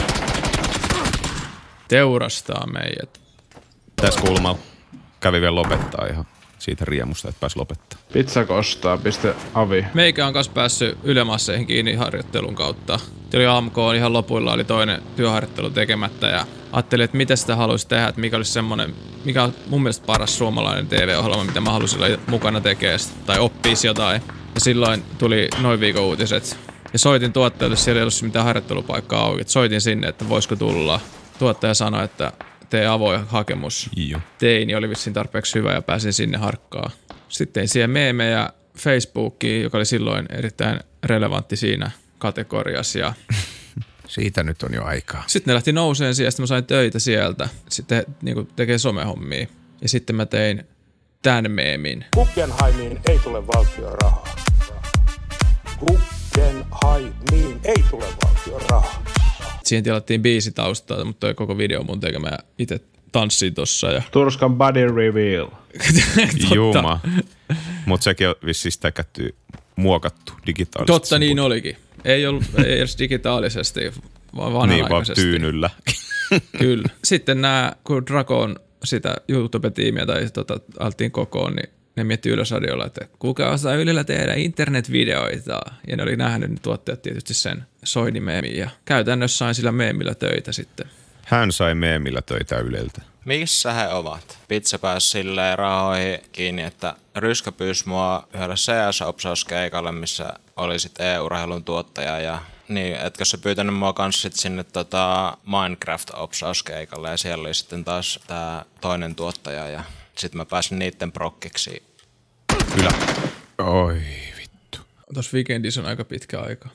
Teurastaa 1.88 2.66
meidät. 2.66 3.20
Tässä 3.96 4.20
kulmalla. 4.20 4.58
Kävi 5.20 5.40
vielä 5.40 5.54
lopettaa 5.54 6.06
ihan 6.06 6.24
siitä 6.58 6.84
riemusta, 6.84 7.28
että 7.28 7.40
pääsi 7.40 7.56
lopettaa. 7.56 7.98
Pizza 8.12 8.44
kostaa, 8.44 8.98
piste 8.98 9.34
avi. 9.54 9.86
Meikä 9.94 10.26
on 10.26 10.32
kanssa 10.32 10.52
päässyt 10.52 10.98
ylemasseihin 11.02 11.66
kiinni 11.66 11.94
harjoittelun 11.94 12.54
kautta. 12.54 13.00
Tuli 13.30 13.46
AMK 13.46 13.74
ihan 13.96 14.12
lopuilla, 14.12 14.52
oli 14.52 14.64
toinen 14.64 15.02
työharjoittelu 15.16 15.70
tekemättä 15.70 16.26
ja 16.26 16.46
ajattelin, 16.72 17.04
että 17.04 17.16
mitä 17.16 17.36
sitä 17.36 17.56
haluaisi 17.56 17.88
tehdä, 17.88 18.08
että 18.08 18.20
mikä 18.20 18.36
olisi 18.36 18.52
semmoinen, 18.52 18.94
mikä 19.24 19.42
on 19.42 19.54
mun 19.68 19.82
mielestä 19.82 20.06
paras 20.06 20.38
suomalainen 20.38 20.86
TV-ohjelma, 20.86 21.44
mitä 21.44 21.60
mä 21.60 21.70
haluaisin 21.70 22.02
olla 22.02 22.18
mukana 22.26 22.60
tekemään 22.60 22.98
tai 23.26 23.38
oppisi 23.38 23.86
jotain. 23.86 24.22
Ja 24.58 24.62
silloin 24.62 25.02
tuli 25.18 25.48
noin 25.60 25.80
viikon 25.80 26.02
uutiset. 26.02 26.58
Ja 26.92 26.98
soitin 26.98 27.32
tuottajalle, 27.32 27.76
siellä 27.76 27.98
ei 27.98 28.02
ollut 28.02 28.22
mitään 28.22 28.44
harjoittelupaikkaa 28.44 29.24
auki. 29.24 29.40
Et 29.40 29.48
Soitin 29.48 29.80
sinne, 29.80 30.08
että 30.08 30.28
voisiko 30.28 30.56
tulla. 30.56 31.00
Tuottaja 31.38 31.74
sanoi, 31.74 32.04
että 32.04 32.32
tee 32.70 32.86
avoin 32.86 33.26
hakemus 33.26 33.90
Joo. 33.96 34.20
tein 34.38 34.70
ja 34.70 34.78
oli 34.78 34.88
vissiin 34.88 35.14
tarpeeksi 35.14 35.58
hyvä 35.58 35.72
ja 35.72 35.82
pääsin 35.82 36.12
sinne 36.12 36.38
harkkaa. 36.38 36.90
Sitten 37.28 37.52
tein 37.52 37.68
siihen 37.68 37.90
meemejä 37.90 38.50
Facebookiin, 38.78 39.62
joka 39.62 39.78
oli 39.78 39.84
silloin 39.84 40.26
erittäin 40.30 40.80
relevantti 41.04 41.56
siinä 41.56 41.90
kategoriassa. 42.18 42.98
Ja 42.98 43.14
Siitä 44.06 44.42
nyt 44.42 44.62
on 44.62 44.74
jo 44.74 44.84
aikaa. 44.84 45.24
sitten 45.26 45.50
ne 45.52 45.54
lähti 45.54 45.72
nouseen 45.72 46.14
siihen, 46.14 46.32
sitten 46.32 46.42
mä 46.42 46.46
sain 46.46 46.64
töitä 46.64 46.98
sieltä. 46.98 47.48
Sitten 47.70 48.04
niin 48.22 48.48
tekee 48.56 48.78
somehommia. 48.78 49.46
Ja 49.82 49.88
sitten 49.88 50.16
mä 50.16 50.26
tein 50.26 50.64
tämän 51.22 51.50
meemin. 51.50 52.04
Guggenheimiin 52.16 53.00
ei 53.08 53.18
tule 53.18 53.46
valtion 53.46 53.92
rahaa. 54.02 54.47
Guggenheimiin 55.78 57.60
ei 57.64 57.84
tule 57.90 58.04
valtion 58.24 58.62
rahaa. 58.70 59.04
Siihen 59.64 59.84
tilattiin 59.84 60.22
biisi 60.22 60.52
taustaa, 60.52 61.04
mutta 61.04 61.20
toi 61.20 61.34
koko 61.34 61.58
video 61.58 61.82
mun 61.82 62.00
tekemä 62.00 62.28
ja 62.28 62.38
itse 62.58 62.80
tanssin 63.12 63.54
tossa. 63.54 63.90
Ja... 63.90 64.02
Turskan 64.10 64.56
body 64.56 64.94
reveal. 64.96 65.48
Juma. 66.54 67.00
Mutta 67.86 68.04
sekin 68.04 68.28
on 68.28 68.34
vissiin 68.44 68.72
sitä 68.72 68.92
kätty 68.92 69.34
muokattu 69.76 70.32
digitaalisesti. 70.46 71.00
Totta 71.00 71.18
niin 71.18 71.40
olikin. 71.40 71.76
Ei 72.04 72.26
ollut 72.26 72.44
ei 72.64 72.78
edes 72.78 72.98
digitaalisesti, 72.98 73.80
vaan 73.80 73.92
Niin, 73.92 74.36
vaan 74.36 74.52
vanhanaikaisesti. 74.52 75.22
tyynyllä. 75.22 75.70
Kyllä. 76.58 76.88
Sitten 77.04 77.40
nämä, 77.40 77.72
kun 77.84 78.06
Dragon 78.06 78.56
sitä 78.84 79.16
YouTube-tiimiä 79.28 80.06
tai 80.06 80.30
tota, 80.30 80.60
altiin 80.80 81.10
kokoon, 81.10 81.52
niin 81.56 81.68
ne 81.98 82.04
mietti 82.04 82.30
Yleisradiolla, 82.30 82.86
että 82.86 83.08
kuka 83.18 83.50
osaa 83.50 83.74
Ylellä 83.74 84.04
tehdä 84.04 84.34
internetvideoita. 84.34 85.60
Ja 85.86 85.96
ne 85.96 86.02
oli 86.02 86.16
nähnyt 86.16 86.50
ne 86.50 86.56
tuottajat 86.62 87.02
tietysti 87.02 87.34
sen 87.34 87.64
soinimeemin 87.84 88.56
ja 88.56 88.70
käytännössä 88.84 89.38
sain 89.38 89.54
sillä 89.54 89.72
meemillä 89.72 90.14
töitä 90.14 90.52
sitten. 90.52 90.86
Hän 91.26 91.52
sai 91.52 91.74
meemillä 91.74 92.22
töitä 92.22 92.58
Yleltä. 92.58 93.02
Missä 93.24 93.72
he 93.72 93.88
ovat? 93.88 94.38
Pizza 94.48 94.78
pääsi 94.78 95.10
silleen 95.10 95.58
rahoihin 95.58 96.18
kiinni, 96.32 96.62
että 96.62 96.94
Ryskä 97.16 97.52
pyysi 97.52 97.88
mua 97.88 98.28
yhdelle 98.34 98.54
CS-opsauskeikalle, 98.54 99.92
missä 99.92 100.32
oli 100.56 100.78
sitten 100.78 101.06
e-urheilun 101.06 101.64
tuottaja 101.64 102.20
ja 102.20 102.38
Niin, 102.68 102.96
etkö 102.96 103.24
sä 103.24 103.38
pyytänyt 103.38 103.74
mua 103.74 103.92
kanssa 103.92 104.22
sit 104.22 104.32
sinne 104.32 104.64
tota 104.64 105.36
Minecraft-opsauskeikalle 105.46 107.08
ja 107.10 107.16
siellä 107.16 107.42
oli 107.42 107.54
sitten 107.54 107.84
taas 107.84 108.20
tää 108.26 108.64
toinen 108.80 109.14
tuottaja 109.14 109.68
ja 109.68 109.82
sitten 110.16 110.38
mä 110.38 110.44
pääsin 110.44 110.78
niitten 110.78 111.12
prokkiksi. 111.12 111.82
Kyllä. 112.78 112.90
Oi 113.58 113.94
vittu. 114.38 114.78
Tuossa 115.14 115.34
weekendissä 115.34 115.80
on 115.80 115.86
aika 115.86 116.04
pitkä 116.04 116.40
aika. 116.40 116.68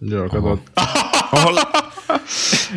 Joo, 0.00 0.28
kato. 0.28 0.58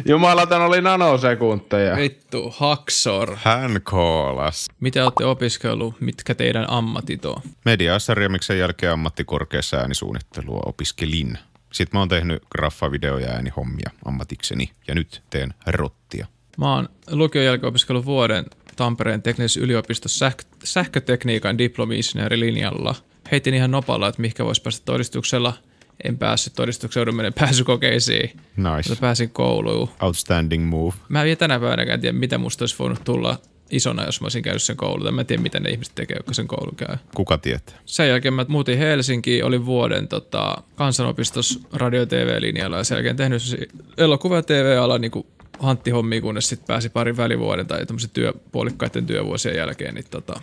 Jumala, 0.05 0.45
tän 0.45 0.61
oli 0.61 0.81
nanosekunteja. 0.81 1.95
Vittu, 1.95 2.53
Haksor. 2.57 3.37
Hän 3.43 3.81
koolas. 3.83 4.67
Mitä 4.79 5.03
olette 5.03 5.25
opiskellut? 5.25 6.01
Mitkä 6.01 6.35
teidän 6.35 6.69
ammatit 6.69 7.25
on? 7.25 7.41
Media-remiksen 7.65 8.59
jälkeen 8.59 8.91
ammattikorkeassa 8.93 9.77
äänisuunnittelua 9.77 10.61
opiskelin. 10.65 11.37
Sitten 11.73 11.97
mä 11.97 12.01
oon 12.01 12.09
tehnyt 12.09 12.43
graffavideo- 12.57 13.17
ja 13.19 13.27
äänihommia 13.27 13.91
ammatikseni 14.05 14.71
ja 14.87 14.95
nyt 14.95 15.23
teen 15.29 15.53
rottia. 15.67 16.27
Mä 16.57 16.75
oon 16.75 16.89
lukion 17.11 17.45
jälkeen 17.45 17.69
opiskellut 17.69 18.05
vuoden 18.05 18.45
Tampereen 18.75 19.21
teknisessä 19.21 19.59
yliopistossa 19.59 20.29
sähk- 20.29 20.45
sähkötekniikan 20.63 21.57
diplomi-insinöörilinjalla. 21.57 22.95
Heitin 23.31 23.53
ihan 23.53 23.71
nopalla, 23.71 24.07
että 24.07 24.21
mihinkä 24.21 24.45
voisi 24.45 24.61
päästä 24.61 24.85
todistuksella. 24.85 25.53
En 26.03 26.17
päässyt 26.17 26.53
todistuksella, 26.53 27.01
joudun 27.01 27.15
menen 27.15 27.33
pääsykokeisiin. 27.33 28.29
Nice. 28.57 28.89
Mutta 28.89 29.01
pääsin 29.01 29.29
kouluun. 29.29 29.89
Outstanding 30.01 30.69
move. 30.69 30.93
Mä 31.09 31.19
en 31.21 31.25
vielä 31.25 31.35
tänä 31.35 31.59
päivänä 31.59 31.97
tiedä, 31.97 32.17
mitä 32.17 32.37
musta 32.37 32.63
olisi 32.63 32.75
voinut 32.79 33.03
tulla 33.03 33.37
isona, 33.71 34.05
jos 34.05 34.21
mä 34.21 34.25
olisin 34.25 34.43
käynyt 34.43 34.63
sen 34.63 34.77
koulun. 34.77 35.03
Tai 35.03 35.11
Mä 35.11 35.21
en 35.21 35.27
tiedä, 35.27 35.43
mitä 35.43 35.59
ne 35.59 35.69
ihmiset 35.69 35.95
tekee, 35.95 36.17
jotka 36.17 36.33
sen 36.33 36.47
koulun 36.47 36.75
käy. 36.75 36.97
Kuka 37.15 37.37
tietää? 37.37 37.75
Sen 37.85 38.09
jälkeen 38.09 38.33
mä 38.33 38.45
muutin 38.47 38.77
Helsinkiin, 38.77 39.45
olin 39.45 39.65
vuoden 39.65 40.07
tota, 40.07 40.57
kansanopistossa 40.75 41.59
radio- 41.73 41.99
ja 41.99 42.05
TV-linjalla 42.05 42.77
ja 42.77 42.83
sen 42.83 42.95
jälkeen 42.95 43.15
tehnyt 43.15 43.41
elokuva- 43.97 44.35
ja 44.35 44.43
TV-ala 44.43 44.97
niin 44.97 45.11
hanttihommia, 45.61 46.21
kunnes 46.21 46.49
sitten 46.49 46.67
pääsi 46.67 46.89
parin 46.89 47.17
välivuoden 47.17 47.67
tai 47.67 47.85
tämmöisen 47.85 48.09
työ, 48.09 48.33
puolikkaiden 48.51 49.05
työvuosien 49.05 49.55
jälkeen 49.55 49.95
niin 49.95 50.05
tota, 50.11 50.41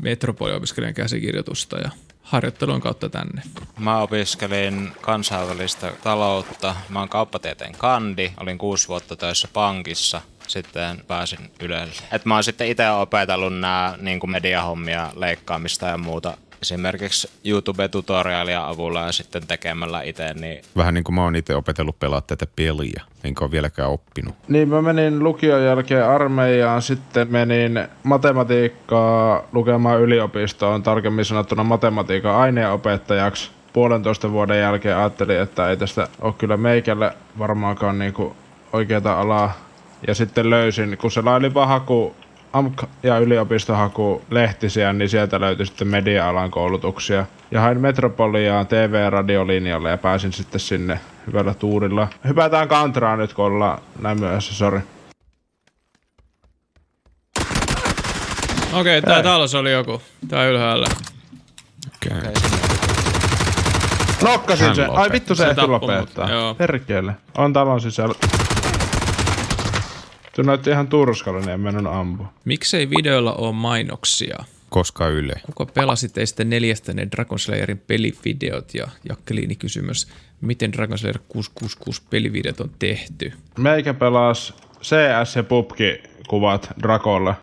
Metropoli-opiskelijan 0.00 0.94
käsikirjoitusta 0.94 1.78
ja 1.78 1.90
harjoittelun 2.22 2.80
kautta 2.80 3.08
tänne. 3.08 3.42
Mä 3.78 3.98
opiskelin 3.98 4.92
kansainvälistä 5.00 5.92
taloutta. 6.02 6.76
Mä 6.88 6.98
oon 6.98 7.08
kauppatieteen 7.08 7.72
kandi. 7.78 8.32
Olin 8.40 8.58
kuusi 8.58 8.88
vuotta 8.88 9.16
töissä 9.16 9.48
pankissa. 9.52 10.20
Sitten 10.46 11.04
pääsin 11.06 11.50
Ylelle. 11.60 12.02
Et 12.12 12.24
mä 12.24 12.34
oon 12.34 12.44
sitten 12.44 12.68
itse 12.68 12.90
opetellut 12.90 13.58
nää 13.58 13.96
niin 14.00 14.20
mediahommia, 14.26 15.12
leikkaamista 15.16 15.86
ja 15.86 15.98
muuta 15.98 16.36
esimerkiksi 16.62 17.30
YouTube-tutoriaalia 17.44 18.68
avulla 18.68 19.00
ja 19.00 19.12
sitten 19.12 19.46
tekemällä 19.46 20.02
itse, 20.02 20.34
niin 20.34 20.62
Vähän 20.76 20.94
niin 20.94 21.04
kuin 21.04 21.14
mä 21.14 21.24
oon 21.24 21.36
itse 21.36 21.54
opetellut 21.54 21.98
pelaa 21.98 22.20
tätä 22.20 22.46
peliä, 22.56 23.02
enkä 23.24 23.44
ole 23.44 23.50
vieläkään 23.50 23.90
oppinut. 23.90 24.34
Niin 24.48 24.68
mä 24.68 24.82
menin 24.82 25.24
lukion 25.24 25.64
jälkeen 25.64 26.08
armeijaan, 26.08 26.82
sitten 26.82 27.32
menin 27.32 27.88
matematiikkaa 28.02 29.42
lukemaan 29.52 30.00
yliopistoon, 30.00 30.82
tarkemmin 30.82 31.24
sanottuna 31.24 31.64
matematiikan 31.64 32.34
aineenopettajaksi. 32.34 33.50
Puolentoista 33.72 34.32
vuoden 34.32 34.60
jälkeen 34.60 34.96
ajattelin, 34.96 35.40
että 35.40 35.70
ei 35.70 35.76
tästä 35.76 36.08
ole 36.20 36.34
kyllä 36.38 36.56
meikälle 36.56 37.12
varmaankaan 37.38 37.98
niinku 37.98 38.36
oikeata 38.72 39.20
alaa. 39.20 39.52
Ja 40.06 40.14
sitten 40.14 40.50
löysin, 40.50 40.98
kun 40.98 41.10
se 41.10 41.22
lailipa 41.22 41.66
haku 41.66 42.16
AMK 42.52 42.84
ja 43.02 43.18
yliopistohaku 43.18 44.22
lehtisiä, 44.30 44.92
niin 44.92 45.08
sieltä 45.08 45.40
löytyi 45.40 45.66
sitten 45.66 45.88
media-alan 45.88 46.50
koulutuksia. 46.50 47.26
Ja 47.50 47.60
hain 47.60 47.80
Metropoliaan 47.80 48.66
TV- 48.66 48.94
ja 49.02 49.10
radiolinjalle 49.10 49.90
ja 49.90 49.98
pääsin 49.98 50.32
sitten 50.32 50.60
sinne 50.60 51.00
hyvällä 51.26 51.54
tuurilla. 51.54 52.08
Hypätään 52.28 52.68
kantraa 52.68 53.16
nyt, 53.16 53.32
kun 53.32 53.44
ollaan 53.44 53.78
näin 54.00 54.20
myöhässä, 54.20 54.54
sori. 54.54 54.80
Okei, 58.72 58.98
okay, 58.98 59.02
tää 59.02 59.22
talous 59.22 59.54
oli 59.54 59.72
joku. 59.72 60.02
Tää 60.28 60.46
ylhäällä. 60.46 60.86
Okay. 62.06 62.32
Nokkasin 64.22 64.74
se. 64.74 64.84
Ai 64.84 65.10
vittu 65.12 65.34
se, 65.34 65.44
Se 65.44 65.50
ehti 65.50 65.66
lopettaa. 65.66 66.54
Perkele. 66.54 67.12
On 67.38 67.52
talon 67.52 67.80
sisällä. 67.80 68.14
Se 70.38 70.42
näytti 70.42 70.70
ihan 70.70 70.88
turskalle, 70.88 71.40
niin 71.40 71.50
en 71.50 71.60
mennyt 71.60 71.86
ampua. 71.86 72.32
Miksei 72.44 72.90
videolla 72.90 73.32
ole 73.32 73.52
mainoksia? 73.52 74.44
Koska 74.70 75.08
Yle. 75.08 75.34
Kuka 75.46 75.72
pelasi 75.74 76.08
teistä 76.08 76.44
neljästä 76.44 76.92
ne 76.92 77.08
Dragon 77.10 77.38
Slayerin 77.38 77.82
pelivideot 77.86 78.74
ja 78.74 78.86
Jakkeliini 79.08 79.56
kysymys, 79.56 80.08
miten 80.40 80.72
Dragon 80.72 80.98
Slayer 80.98 81.18
666 81.28 82.02
pelivideot 82.10 82.60
on 82.60 82.70
tehty? 82.78 83.32
Meikä 83.58 83.94
pelas 83.94 84.54
CS 84.82 85.36
ja 85.36 85.42
PUBG-kuvat 85.42 86.68
Drakolle. 86.82 87.34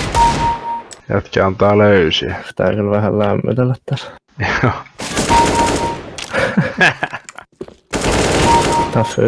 Jätki 1.09 1.39
antaa 1.39 1.77
löysiä. 1.77 2.35
Pitää 2.47 2.75
kyllä 2.75 2.91
vähän 2.91 3.19
lämmötellä 3.19 3.75
tässä. 3.85 4.11
Joo. 4.63 4.73
Tässä 8.93 9.21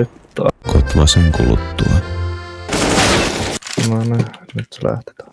sen 1.05 1.31
kuluttua. 1.31 2.16
Nyt 4.57 4.73
se 4.73 4.87
lähtetään. 4.87 5.29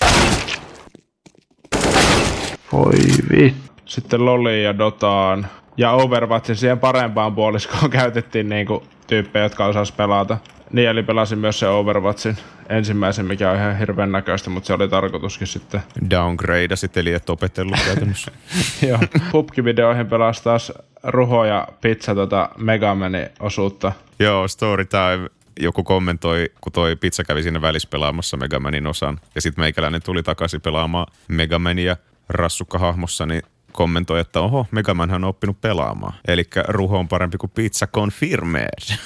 Voi 2.72 2.92
vittu. 3.30 3.64
Sitten 3.84 4.24
Loliin 4.24 4.64
ja 4.64 4.78
Dotaan. 4.78 5.46
Ja 5.76 5.92
Overwatchin 5.92 6.56
siihen 6.56 6.78
parempaan 6.78 7.34
puoliskoon 7.34 7.90
käytettiin 7.90 8.48
niinku 8.48 8.82
tyyppejä, 9.06 9.44
jotka 9.44 9.66
osas 9.66 9.92
pelata. 9.92 10.38
Niin, 10.72 10.88
eli 10.88 11.02
pelasin 11.02 11.38
myös 11.38 11.58
se 11.58 11.68
Overwatchin 11.68 12.36
ensimmäisen, 12.68 13.26
mikä 13.26 13.50
on 13.50 13.56
ihan 13.56 13.78
hirveän 13.78 14.12
näköistä, 14.12 14.50
mutta 14.50 14.66
se 14.66 14.72
oli 14.72 14.88
tarkoituskin 14.88 15.46
sitten. 15.46 15.80
Downgradeasit, 16.10 16.96
eli 16.96 17.12
et 17.12 17.30
opetellut 17.30 17.78
käytännössä. 17.86 18.32
Joo. 18.88 18.98
PUBG-videoihin 19.32 20.06
pelasi 20.06 20.44
taas 20.44 20.72
Ruho 21.02 21.44
ja 21.44 21.68
Pizza 21.80 22.14
tota 22.14 22.48
Megamanin 22.58 23.28
osuutta. 23.40 23.92
Joo, 24.18 24.48
story 24.48 24.84
time. 24.84 25.28
Joku 25.60 25.82
kommentoi, 25.82 26.50
kun 26.60 26.72
toi 26.72 26.96
pizza 26.96 27.24
kävi 27.24 27.42
siinä 27.42 27.60
välissä 27.60 27.88
pelaamassa 27.90 28.36
Megamanin 28.36 28.86
osan. 28.86 29.20
Ja 29.34 29.40
sitten 29.40 29.62
meikäläinen 29.62 30.02
tuli 30.02 30.22
takaisin 30.22 30.60
pelaamaan 30.60 31.06
Megamania 31.28 31.96
rassukkahahmossa, 32.28 33.26
niin 33.26 33.42
kommentoi, 33.72 34.20
että 34.20 34.40
oho, 34.40 34.66
Megamanhan 34.70 35.24
on 35.24 35.28
oppinut 35.28 35.60
pelaamaan. 35.60 36.14
Eli 36.28 36.44
ruho 36.68 36.98
on 36.98 37.08
parempi 37.08 37.38
kuin 37.38 37.50
pizza 37.50 37.86
confirmed. 37.86 38.98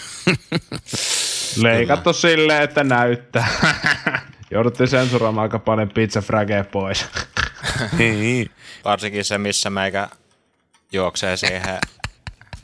Leikattu 1.62 2.12
silleen, 2.12 2.62
että 2.62 2.84
näyttää. 2.84 3.48
Jouduttiin 4.50 4.88
sensuroimaan 4.88 5.42
aika 5.42 5.58
paljon 5.58 5.88
pizza 5.88 6.20
frage 6.20 6.64
pois. 6.64 7.06
niin. 7.98 8.50
varsinkin 8.84 9.24
se, 9.24 9.38
missä 9.38 9.70
meikä 9.70 10.08
juoksee 10.92 11.36
siihen 11.36 11.78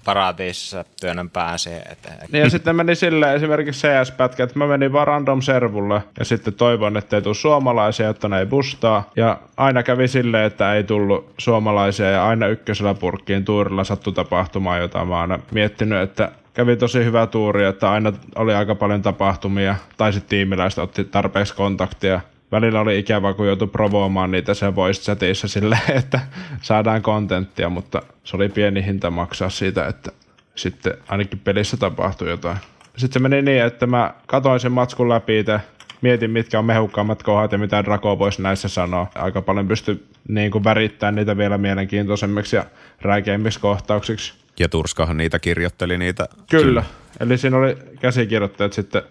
paratiisissa 0.04 0.84
työnnön 1.00 1.30
pään 1.30 1.58
siihen 1.58 1.82
eteen. 1.92 2.18
Niin 2.32 2.44
ja 2.44 2.50
sitten 2.50 2.76
meni 2.76 2.94
silleen 2.94 3.36
esimerkiksi 3.36 3.88
CS-pätkä, 3.88 4.44
että 4.44 4.58
mä 4.58 4.66
menin 4.66 4.92
vaan 4.92 5.06
random 5.06 5.42
servulle 5.42 6.02
ja 6.18 6.24
sitten 6.24 6.54
toivon, 6.54 6.96
että 6.96 7.16
ei 7.16 7.22
tule 7.22 7.34
suomalaisia, 7.34 8.06
jotta 8.06 8.28
ne 8.28 8.38
ei 8.38 8.46
bustaa. 8.46 9.10
Ja 9.16 9.38
aina 9.56 9.82
kävi 9.82 10.08
silleen, 10.08 10.46
että 10.46 10.74
ei 10.74 10.84
tullut 10.84 11.34
suomalaisia 11.38 12.10
ja 12.10 12.28
aina 12.28 12.46
ykkösellä 12.46 12.94
purkkiin 12.94 13.44
tuurilla 13.44 13.84
sattui 13.84 14.12
tapahtumaan 14.12 14.80
jotain. 14.80 15.08
Mä 15.08 15.20
oon 15.20 15.42
miettinyt, 15.50 16.02
että 16.02 16.32
kävi 16.54 16.76
tosi 16.76 17.04
hyvä 17.04 17.26
tuuri, 17.26 17.64
että 17.64 17.90
aina 17.90 18.12
oli 18.34 18.54
aika 18.54 18.74
paljon 18.74 19.02
tapahtumia 19.02 19.76
tai 19.96 20.12
sitten 20.12 20.28
tiimiläiset 20.28 20.78
otti 20.78 21.04
tarpeeksi 21.04 21.54
kontaktia. 21.54 22.20
Välillä 22.52 22.80
oli 22.80 22.98
ikävä, 22.98 23.34
kun 23.34 23.46
joutui 23.46 23.68
provoamaan 23.68 24.30
niitä 24.30 24.54
se 24.54 24.74
voice 24.74 25.00
chatissa 25.02 25.48
silleen, 25.48 25.96
että 25.98 26.20
saadaan 26.62 27.02
kontenttia, 27.02 27.68
mutta 27.68 28.02
se 28.24 28.36
oli 28.36 28.48
pieni 28.48 28.84
hinta 28.84 29.10
maksaa 29.10 29.50
siitä, 29.50 29.86
että 29.86 30.12
sitten 30.54 30.94
ainakin 31.08 31.38
pelissä 31.38 31.76
tapahtui 31.76 32.30
jotain. 32.30 32.58
Sitten 32.96 33.12
se 33.22 33.28
meni 33.28 33.42
niin, 33.42 33.62
että 33.62 33.86
mä 33.86 34.14
katoin 34.26 34.60
sen 34.60 34.72
matskun 34.72 35.08
läpi 35.08 35.38
itse, 35.38 35.60
mietin 36.00 36.30
mitkä 36.30 36.58
on 36.58 36.64
mehukkaammat 36.64 37.22
kohdat 37.22 37.52
ja 37.52 37.58
mitä 37.58 37.84
Draco 37.84 38.18
voisi 38.18 38.42
näissä 38.42 38.68
sanoa. 38.68 39.06
Aika 39.14 39.42
paljon 39.42 39.68
pystyi 39.68 40.04
niin 40.28 40.50
kuin 40.50 40.64
värittämään 40.64 41.14
niitä 41.14 41.36
vielä 41.36 41.58
mielenkiintoisemmiksi 41.58 42.56
ja 42.56 42.64
räikeimmiksi 43.02 43.60
kohtauksiksi. 43.60 44.34
Ja 44.58 44.68
Turskahan 44.68 45.16
niitä 45.16 45.38
kirjoitteli 45.38 45.98
niitä. 45.98 46.28
Kyllä. 46.50 46.84
Eli 47.20 47.38
siinä 47.38 47.56
oli 47.56 47.76
käsikirjoittajat 48.00 48.72
sitten 48.72 49.02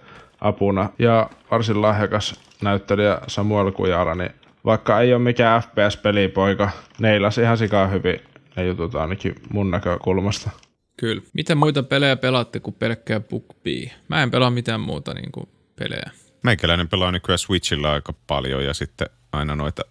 apuna 0.43 0.89
ja 0.99 1.29
varsin 1.51 1.81
lahjakas 1.81 2.39
näyttelijä 2.61 3.17
Samuel 3.27 3.71
Kujara, 3.71 4.15
niin 4.15 4.31
vaikka 4.65 4.99
ei 4.99 5.13
ole 5.13 5.21
mikään 5.21 5.61
FPS-pelipoika, 5.61 6.69
neilasi 6.99 7.41
ihan 7.41 7.57
sikaa 7.57 7.87
hyvin 7.87 8.19
ne 8.55 8.65
jutut 8.65 8.95
ainakin 8.95 9.35
mun 9.49 9.71
näkökulmasta. 9.71 10.49
Kyllä. 10.97 11.21
Mitä 11.33 11.55
muita 11.55 11.83
pelejä 11.83 12.15
pelaatte 12.15 12.59
kuin 12.59 12.73
pelkkää 12.73 13.19
BookBee? 13.19 13.91
Mä 14.07 14.23
en 14.23 14.31
pelaa 14.31 14.49
mitään 14.49 14.79
muuta 14.79 15.13
niin 15.13 15.31
kuin 15.31 15.49
pelejä. 15.79 16.11
Meikäläinen 16.43 16.87
pelaa 16.89 17.11
nykyään 17.11 17.39
Switchillä 17.39 17.91
aika 17.91 18.13
paljon 18.27 18.65
ja 18.65 18.73
sitten 18.73 19.07
aina 19.31 19.55
noita 19.55 19.81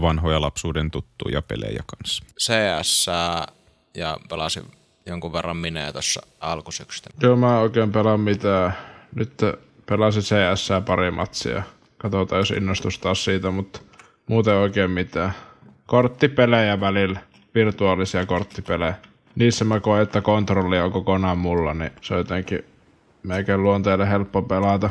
vanhoja 0.00 0.40
lapsuuden 0.40 0.90
tuttuja 0.90 1.42
pelejä 1.42 1.82
kanssa. 1.86 2.24
CS 2.40 3.06
ja 3.96 4.16
pelasin 4.28 4.64
jonkun 5.06 5.32
verran 5.32 5.56
minee 5.56 5.92
tuossa 5.92 6.22
alkusyksystä. 6.40 7.10
Joo, 7.22 7.36
mä 7.36 7.56
en 7.56 7.62
oikein 7.62 7.92
pelaa 7.92 8.18
mitään. 8.18 8.72
Nyt 9.14 9.32
pelasin 9.86 10.22
CS 10.22 10.68
pari 10.86 11.10
matsia. 11.10 11.62
Katsotaan, 11.98 12.38
jos 12.38 12.50
innostus 12.50 12.98
taas 12.98 13.24
siitä, 13.24 13.50
mutta 13.50 13.80
muuten 14.26 14.54
oikein 14.54 14.90
mitään. 14.90 15.32
Korttipelejä 15.86 16.80
välillä, 16.80 17.20
virtuaalisia 17.54 18.26
korttipelejä. 18.26 18.94
Niissä 19.34 19.64
mä 19.64 19.80
koen, 19.80 20.02
että 20.02 20.20
kontrolli 20.20 20.78
on 20.78 20.92
kokonaan 20.92 21.38
mulla, 21.38 21.74
niin 21.74 21.90
se 22.00 22.14
on 22.14 22.20
jotenkin 22.20 22.64
meikän 23.22 23.62
luonteelle 23.62 24.08
helppo 24.08 24.42
pelata. 24.42 24.90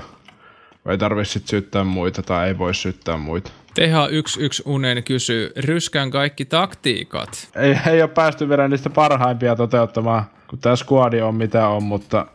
Ei 0.90 0.98
tarvi 0.98 1.26
sit 1.26 1.48
syyttää 1.48 1.84
muita 1.84 2.24
tai 2.24 2.48
ei 2.48 2.58
voi 2.58 2.76
syyttää 2.76 3.18
muita. 3.18 3.52
Teha 3.74 4.08
yksi 4.08 4.42
yksi 4.42 4.64
unen 4.66 5.04
kysyy, 5.04 5.52
ryskän 5.58 6.12
kaikki 6.12 6.46
taktiikat. 6.46 7.50
Ei, 7.56 7.78
ei 7.90 8.02
ole 8.02 8.10
päästy 8.10 8.50
vielä 8.50 8.68
niistä 8.68 8.90
parhaimpia 8.90 9.56
toteuttamaan, 9.56 10.24
kun 10.48 10.60
tämä 10.60 10.76
squadi 10.76 11.22
on 11.22 11.36
mitä 11.36 11.68
on, 11.68 11.84
mutta 11.84 12.26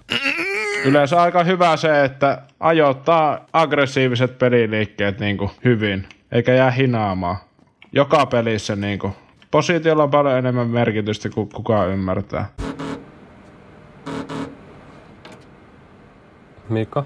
yleensä 0.86 1.22
aika 1.22 1.44
hyvä 1.44 1.76
se, 1.76 2.04
että 2.04 2.42
ajoittaa 2.60 3.46
aggressiiviset 3.52 4.38
peliliikkeet 4.38 5.20
niin 5.20 5.38
kuin 5.38 5.50
hyvin, 5.64 6.08
eikä 6.32 6.54
jää 6.54 6.70
hinaamaan. 6.70 7.36
Joka 7.92 8.26
pelissä 8.26 8.76
niin 8.76 8.98
kuin, 8.98 9.12
positiolla 9.50 10.02
on 10.02 10.10
paljon 10.10 10.38
enemmän 10.38 10.68
merkitystä 10.68 11.28
kuin 11.28 11.48
kukaan 11.48 11.88
ymmärtää. 11.88 12.48
Mika? 16.68 17.04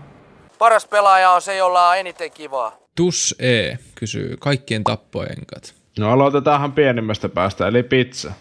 Paras 0.59 0.87
pelaaja 0.87 1.31
on 1.31 1.43
se, 1.43 1.57
jolla 1.57 1.89
on 1.89 1.99
eniten 1.99 2.31
kivaa. 2.31 2.77
Tus 2.97 3.35
E 3.39 3.77
kysyy, 3.95 4.37
kaikkien 4.41 4.85
tappoenkat. 4.85 5.75
No 5.99 6.13
aloitetaanhan 6.13 6.73
pienimmästä 6.73 7.29
päästä, 7.29 7.69
eli 7.69 7.83
pizza. 7.83 8.33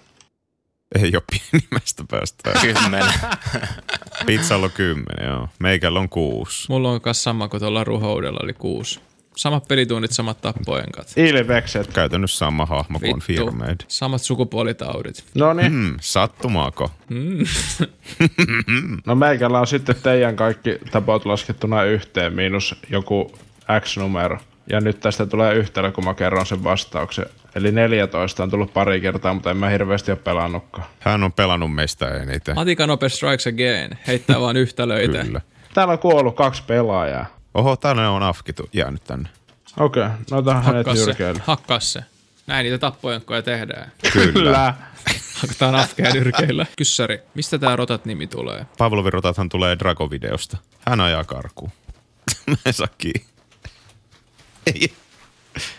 Ei 0.96 1.12
ole 1.16 1.24
pienimmästä 1.32 2.04
päästä. 2.12 2.52
Kymmenen. 2.62 3.14
Pizzalla 4.26 4.66
on 4.66 4.72
kymmenen, 4.72 5.28
joo. 5.30 5.48
Meikällä 5.60 6.00
on 6.00 6.10
kuusi. 6.10 6.66
Mulla 6.70 6.92
on 6.92 7.02
myös 7.06 7.24
sama 7.24 7.48
kuin 7.48 7.60
tuolla 7.62 7.84
ruhoudella, 7.84 8.40
eli 8.44 8.54
kuusi. 8.54 9.00
Samat 9.36 9.68
pelitunnit, 9.68 10.12
samat 10.12 10.42
tappoenkat. 10.42 11.14
Ilvekset. 11.18 11.88
Käytännössä 11.94 12.38
sama 12.38 12.66
hahmo 12.66 13.00
Vittu. 13.02 13.12
confirmed. 13.14 13.76
Samat 13.88 14.22
sukupuolitaudit. 14.22 15.24
No 15.36 15.54
niin, 15.54 15.72
Hmm, 15.72 15.96
sattumaako? 16.02 16.92
no 19.06 19.16
meikällä 19.16 19.60
on 19.60 19.68
sitten 19.68 19.96
teidän 20.04 20.36
kaikki 20.36 20.78
tapot 20.92 21.26
laskettuna 21.26 21.84
yhteen, 21.84 22.34
miinus 22.34 22.76
joku 22.90 23.32
X-numero. 23.82 24.38
Ja 24.70 24.82
nyt 24.82 25.00
tästä 25.00 25.26
tulee 25.26 25.56
yhtälö, 25.56 25.92
kun 25.92 26.06
mä 26.06 26.14
kerron 26.14 26.46
sen 26.46 26.64
vastauksen. 26.64 27.26
Eli 27.56 27.72
14 27.72 28.44
on 28.44 28.50
tullut 28.50 28.74
pari 28.74 29.02
kertaa, 29.02 29.34
mutta 29.34 29.52
en 29.52 29.58
mä 29.58 29.70
hirveästi 29.70 30.12
ole 30.12 30.20
pelannutkaan. 30.24 30.88
Hän 31.00 31.24
on 31.24 31.34
pelannut 31.34 31.74
meistä 31.74 32.08
eniten. 32.08 32.56
Matika 32.56 32.88
Nope 32.88 33.10
Strikes 33.10 33.48
Again. 33.48 33.98
Heittää 34.08 34.40
vaan 34.46 34.58
yhtälöitä. 34.58 35.24
Kyllä. 35.24 35.42
Täällä 35.74 35.92
on 35.92 36.00
kuollut 36.00 36.36
kaksi 36.36 36.64
pelaajaa. 36.68 37.26
Oho, 37.54 37.76
täällä 37.76 38.10
on 38.10 38.24
afkitu 38.24 38.70
jäänyt 38.74 39.04
tänne. 39.04 39.30
Okei, 39.80 40.04
okay, 40.04 40.16
no 40.32 40.38
otan 40.38 40.64
hänet 40.64 40.76
Hakkaa 40.88 40.96
se. 40.96 41.06
nyrkeille. 41.06 41.42
Hakkaa 41.46 41.80
se. 41.80 42.04
Näin 42.48 42.64
niitä 42.64 42.78
tappojenkkoja 42.78 43.42
tehdään. 43.42 43.92
Kyllä. 44.14 44.74
Hakataan 45.42 45.76
afkeja 45.76 46.14
nyrkeillä. 46.14 46.66
Kyssäri, 46.78 47.20
mistä 47.34 47.58
tää 47.58 47.76
rotat 47.76 48.06
nimi 48.06 48.28
tulee? 48.28 48.66
Pavlovin 48.78 49.14
rotathan 49.14 49.50
tulee 49.50 49.78
Drago-videosta. 49.80 50.58
Hän 50.90 51.02
ajaa 51.02 51.24
karkuun. 51.24 51.72
Mä 52.48 52.56
en 52.66 52.74
saa 52.74 52.88
kiinni. 52.98 53.29
Ei. 54.76 54.94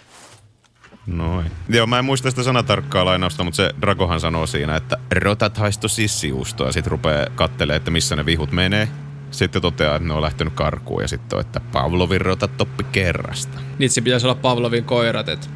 Noin. 1.06 1.50
Joo, 1.68 1.86
mä 1.86 1.98
en 1.98 2.04
muista 2.04 2.30
sitä 2.30 2.42
sanatarkkaa 2.42 3.04
lainausta, 3.04 3.44
mutta 3.44 3.56
se 3.56 3.70
Dragohan 3.80 4.20
sanoo 4.20 4.46
siinä, 4.46 4.76
että 4.76 4.98
rotat 5.14 5.58
haisto 5.58 5.88
sissiustoa 5.88 6.66
ja 6.66 6.72
sitten 6.72 6.90
rupeaa 6.90 7.26
kattelee, 7.34 7.76
että 7.76 7.90
missä 7.90 8.16
ne 8.16 8.26
vihut 8.26 8.52
menee. 8.52 8.88
Sitten 9.30 9.62
toteaa, 9.62 9.96
että 9.96 10.08
ne 10.08 10.14
on 10.14 10.22
lähtenyt 10.22 10.54
karkuun 10.54 11.02
ja 11.02 11.08
sitten 11.08 11.36
on, 11.36 11.40
että 11.40 11.60
Pavlovin 11.60 12.20
rotat 12.20 12.56
toppi 12.56 12.84
kerrasta. 12.84 13.60
Niitä 13.78 13.94
se 13.94 14.00
pitäisi 14.00 14.26
olla 14.26 14.34
Pavlovin 14.34 14.84
koirat, 14.84 15.28
että 15.28 15.46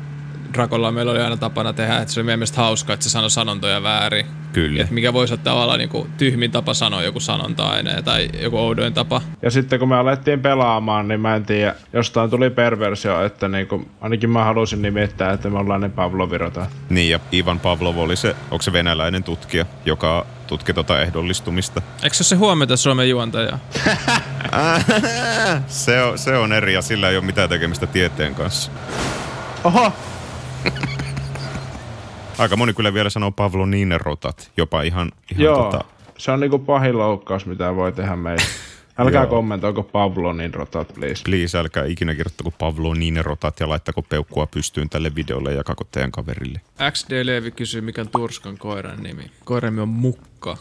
Drakolla 0.54 0.92
meillä 0.92 1.12
oli 1.12 1.20
aina 1.20 1.36
tapana 1.36 1.72
tehdä, 1.72 1.98
että 1.98 2.14
se 2.14 2.20
oli 2.20 2.24
meidän 2.24 2.38
mielestä 2.38 2.60
hauskaa, 2.60 2.94
että 2.94 3.04
se 3.04 3.10
sanoi 3.10 3.30
sanontoja 3.30 3.82
väärin. 3.82 4.26
Kyllä. 4.52 4.82
Et 4.82 4.90
mikä 4.90 5.12
voisi 5.12 5.34
olla 5.34 5.42
tavallaan 5.42 5.78
niin 5.78 6.06
tyhmin 6.18 6.50
tapa 6.50 6.74
sanoa 6.74 7.02
joku 7.02 7.20
sanonta 7.20 7.66
aina 7.66 8.02
tai 8.02 8.28
joku 8.40 8.58
oudoin 8.58 8.94
tapa. 8.94 9.22
Ja 9.42 9.50
sitten 9.50 9.78
kun 9.78 9.88
me 9.88 9.96
alettiin 9.96 10.40
pelaamaan, 10.40 11.08
niin 11.08 11.20
mä 11.20 11.36
en 11.36 11.46
tiedä, 11.46 11.74
jostain 11.92 12.30
tuli 12.30 12.50
perversio, 12.50 13.24
että 13.24 13.48
niinku, 13.48 13.88
ainakin 14.00 14.30
mä 14.30 14.44
halusin 14.44 14.82
nimittää, 14.82 15.32
että 15.32 15.50
me 15.50 15.58
ollaan 15.58 15.80
ne 15.80 15.88
Pavlovirota. 15.88 16.66
Niin, 16.88 17.10
ja 17.10 17.20
Ivan 17.32 17.60
Pavlov 17.60 17.98
oli 17.98 18.16
se, 18.16 18.36
onko 18.50 18.62
se 18.62 18.72
venäläinen 18.72 19.24
tutkija, 19.24 19.66
joka 19.84 20.26
tutki 20.46 20.74
tota 20.74 21.00
ehdollistumista. 21.00 21.82
Eikö 22.02 22.16
se 22.16 22.22
ole 22.22 22.28
se 22.28 22.36
huomenta 22.36 22.76
Suomen 22.76 23.10
juontaja? 23.10 23.58
Se 25.68 26.02
on, 26.02 26.18
se 26.18 26.36
on 26.36 26.52
eri 26.52 26.74
ja 26.74 26.82
sillä 26.82 27.10
ei 27.10 27.16
ole 27.16 27.24
mitään 27.24 27.48
tekemistä 27.48 27.86
tieteen 27.86 28.34
kanssa. 28.34 28.72
Oho, 29.64 29.92
Aika 32.38 32.56
moni 32.56 32.72
kyllä 32.74 32.94
vielä 32.94 33.10
sanoo 33.10 33.30
Pavlo 33.30 33.66
Niinerotat, 33.66 34.50
jopa 34.56 34.82
ihan, 34.82 35.12
ihan 35.32 35.44
joo. 35.44 35.62
tota, 35.64 35.84
Se 36.18 36.30
on 36.32 36.40
niinku 36.40 36.58
pahin 36.58 36.98
loukkaus, 36.98 37.46
mitä 37.46 37.76
voi 37.76 37.92
tehdä 37.92 38.16
meille. 38.16 38.44
Älkää 38.98 39.22
Joo. 39.22 39.30
kommentoiko 39.30 39.82
Pavlo 39.82 40.32
niin 40.32 40.54
rotat, 40.54 40.88
please. 40.94 41.22
please 41.24 41.58
älkää 41.58 41.84
ikinä 41.84 42.14
kirjoittako 42.14 42.50
Pavlo 42.50 42.94
Niinerotat 42.94 43.60
ja 43.60 43.68
laittako 43.68 44.02
peukkua 44.02 44.46
pystyyn 44.46 44.88
tälle 44.88 45.14
videolle 45.14 45.50
ja 45.50 45.56
jakako 45.56 45.84
teidän 45.84 46.12
kaverille. 46.12 46.60
XD 46.90 47.12
Levi 47.26 47.50
kysyy, 47.50 47.80
mikä 47.80 48.00
on 48.00 48.08
Turskan 48.08 48.58
koiran 48.58 49.02
nimi. 49.02 49.30
Koiran 49.44 49.72
nimi 49.72 49.82
on 49.82 49.88
Mukka. 49.88 50.56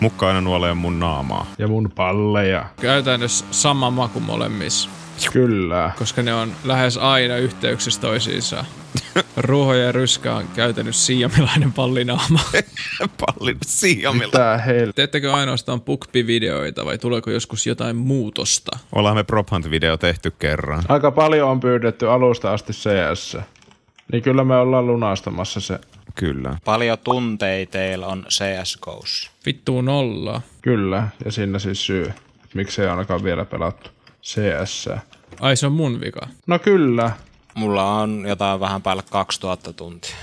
Mukka 0.00 0.28
aina 0.28 0.40
nuolee 0.40 0.74
mun 0.74 1.00
naamaa. 1.00 1.46
Ja 1.58 1.68
mun 1.68 1.90
palleja. 1.94 2.64
Käytännössä 2.80 3.44
sama 3.50 3.90
maku 3.90 4.20
molemmissa, 4.20 4.90
Kyllä. 5.32 5.90
koska 5.98 6.22
ne 6.22 6.34
on 6.34 6.52
lähes 6.64 6.96
aina 6.96 7.36
yhteyksissä 7.36 8.00
toisiinsa. 8.00 8.64
Ruho 9.36 9.74
ja 9.74 9.92
Ryskä 9.92 10.34
on 10.34 10.44
käytännössä 10.56 11.06
siamilainen 11.06 11.72
pallinaama. 11.72 12.40
Pallin 13.26 13.56
siamilla. 13.66 14.58
Hel... 14.58 14.92
Teettekö 14.92 15.32
ainoastaan 15.32 15.80
pukpi-videoita 15.80 16.84
vai 16.84 16.98
tuleeko 16.98 17.30
joskus 17.30 17.66
jotain 17.66 17.96
muutosta? 17.96 18.78
Ollaan 18.92 19.16
me 19.16 19.24
Prop 19.24 19.48
Hunt-video 19.50 19.96
tehty 19.96 20.30
kerran. 20.30 20.82
Aika 20.88 21.10
paljon 21.10 21.50
on 21.50 21.60
pyydetty 21.60 22.10
alusta 22.10 22.52
asti 22.52 22.72
CS. 22.72 23.36
Niin 24.12 24.22
kyllä 24.22 24.44
me 24.44 24.56
ollaan 24.56 24.86
lunastamassa 24.86 25.60
se. 25.60 25.78
Kyllä. 26.14 26.56
Paljon 26.64 26.98
tunteita 27.04 27.72
teillä 27.72 28.06
on 28.06 28.26
CSGOssa. 28.28 29.30
Vittuu 29.46 29.82
nolla. 29.82 30.40
Kyllä, 30.62 31.08
ja 31.24 31.32
siinä 31.32 31.58
siis 31.58 31.86
syy. 31.86 32.04
että 32.04 32.54
Miksei 32.54 32.86
ainakaan 32.86 33.24
vielä 33.24 33.44
pelattu 33.44 33.90
CS. 34.26 34.88
Ai 35.40 35.56
se 35.56 35.66
on 35.66 35.72
mun 35.72 36.00
vika. 36.00 36.28
No 36.46 36.58
kyllä. 36.58 37.10
Mulla 37.54 37.92
on 37.92 38.24
jotain 38.28 38.60
vähän 38.60 38.82
päälle 38.82 39.02
2000 39.10 39.72
tuntia. 39.72 40.16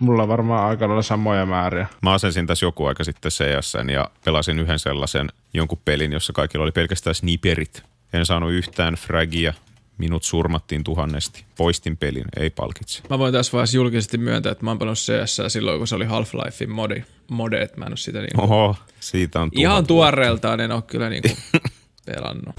Mulla 0.00 0.22
on 0.22 0.28
varmaan 0.28 0.70
aika 0.70 0.88
lailla 0.88 1.02
samoja 1.02 1.46
määriä. 1.46 1.86
Mä 2.02 2.12
asensin 2.12 2.46
tässä 2.46 2.66
joku 2.66 2.86
aika 2.86 3.04
sitten 3.04 3.32
CSN 3.32 3.90
ja 3.90 4.10
pelasin 4.24 4.58
yhden 4.58 4.78
sellaisen 4.78 5.28
jonkun 5.54 5.80
pelin, 5.84 6.12
jossa 6.12 6.32
kaikilla 6.32 6.62
oli 6.62 6.72
pelkästään 6.72 7.14
sniperit. 7.14 7.82
En 8.12 8.26
saanut 8.26 8.52
yhtään 8.52 8.94
fragia. 8.94 9.54
Minut 9.98 10.22
surmattiin 10.22 10.84
tuhannesti. 10.84 11.44
Poistin 11.56 11.96
pelin, 11.96 12.24
ei 12.36 12.50
palkitse. 12.50 13.02
Mä 13.10 13.18
voin 13.18 13.32
tässä 13.32 13.52
vaiheessa 13.52 13.76
julkisesti 13.76 14.18
myöntää, 14.18 14.52
että 14.52 14.64
mä 14.64 14.70
oon 14.70 14.78
pelannut 14.78 14.98
CS 14.98 15.40
silloin, 15.52 15.78
kun 15.78 15.86
se 15.86 15.94
oli 15.94 16.04
Half-Lifein 16.04 16.70
modi. 16.70 17.02
Mode, 17.28 17.62
että 17.62 17.78
mä 17.78 17.84
en 17.84 17.92
oo 17.92 17.96
sitä 17.96 18.18
niinku... 18.20 18.42
Oho, 18.42 18.76
siitä 19.00 19.40
on 19.40 19.50
tuhat 19.50 19.60
Ihan 19.60 19.86
tuoreeltaan 19.86 20.60
en 20.60 20.72
oo 20.72 20.82
kyllä 20.82 21.08
niinku 21.08 21.28
pelannut. 22.06 22.54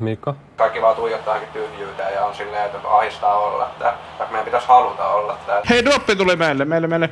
Mika? 0.00 0.34
Kaikki 0.56 0.82
vaan 0.82 0.96
tuijottaa 0.96 1.38
tyhjyyteen 1.52 2.14
ja 2.14 2.24
on 2.24 2.34
silleen, 2.36 2.66
että 2.66 2.78
ahistaa 2.88 3.34
olla 3.34 3.70
tää. 3.78 3.98
Tai 4.18 4.26
meidän 4.26 4.44
pitäisi 4.44 4.66
haluta 4.68 5.08
olla 5.08 5.38
tää. 5.46 5.62
Hei, 5.70 5.84
droppi 5.84 6.16
tuli 6.16 6.36
meille, 6.36 6.64
meille, 6.64 6.86
meille. 6.86 7.10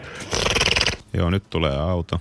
Joo, 1.14 1.30
nyt 1.30 1.50
tulee 1.50 1.76
auto. 1.76 2.20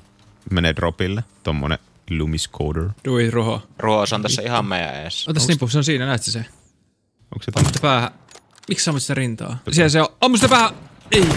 Menee 0.52 0.76
dropille. 0.76 1.24
Tommonen 1.44 1.80
Lumiscoder. 2.10 2.90
Dui 3.06 3.32
Ruho. 3.32 3.62
Ruos 3.80 4.14
on 4.14 4.22
tässä 4.22 4.42
ihan 4.42 4.66
meidän 4.66 4.96
eessä. 4.96 5.32
Otas 5.32 5.48
nippu, 5.48 5.68
se 5.68 5.78
on 5.78 5.84
siinä, 5.84 6.06
näet 6.06 6.24
sä 6.24 6.32
se? 6.32 6.40
Onko 7.36 7.44
se 7.44 7.52
tämä? 7.52 7.70
päähän. 7.82 8.12
Miksi 8.70 8.86
sä 8.86 8.92
ammut 8.92 9.02
sitä 9.02 9.14
rintaa? 9.14 9.58
Siellä 9.72 9.90
se 9.90 10.02
on. 10.02 10.08
Ammu 10.22 10.38
sitä 10.38 10.50
päähän! 10.50 10.72
Ei! 11.12 11.28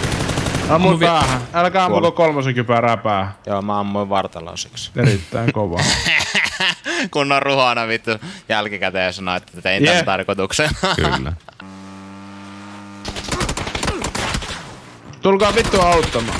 Ammu 0.69 0.97
päähän. 0.97 1.41
Älkää 1.53 1.85
ammuko 1.85 2.11
kolmosen 2.11 2.55
kypärää 2.55 2.97
päähän. 2.97 3.33
Joo, 3.45 3.61
mä 3.61 3.79
ammuin 3.79 4.09
vartalosiksi. 4.09 4.91
Erittäin 4.95 5.53
kova. 5.53 5.77
Kun 7.11 7.31
on 7.31 7.41
ruhana 7.41 7.87
vittu 7.87 8.11
jälkikäteen 8.49 9.13
sanoo, 9.13 9.35
että 9.35 9.61
tein 9.61 9.83
Jee. 9.83 9.91
tämän 9.93 10.05
tarkoituksen. 10.05 10.69
Kyllä. 10.95 11.33
Tulkaa 15.21 15.55
vittu 15.55 15.81
auttamaan. 15.81 16.39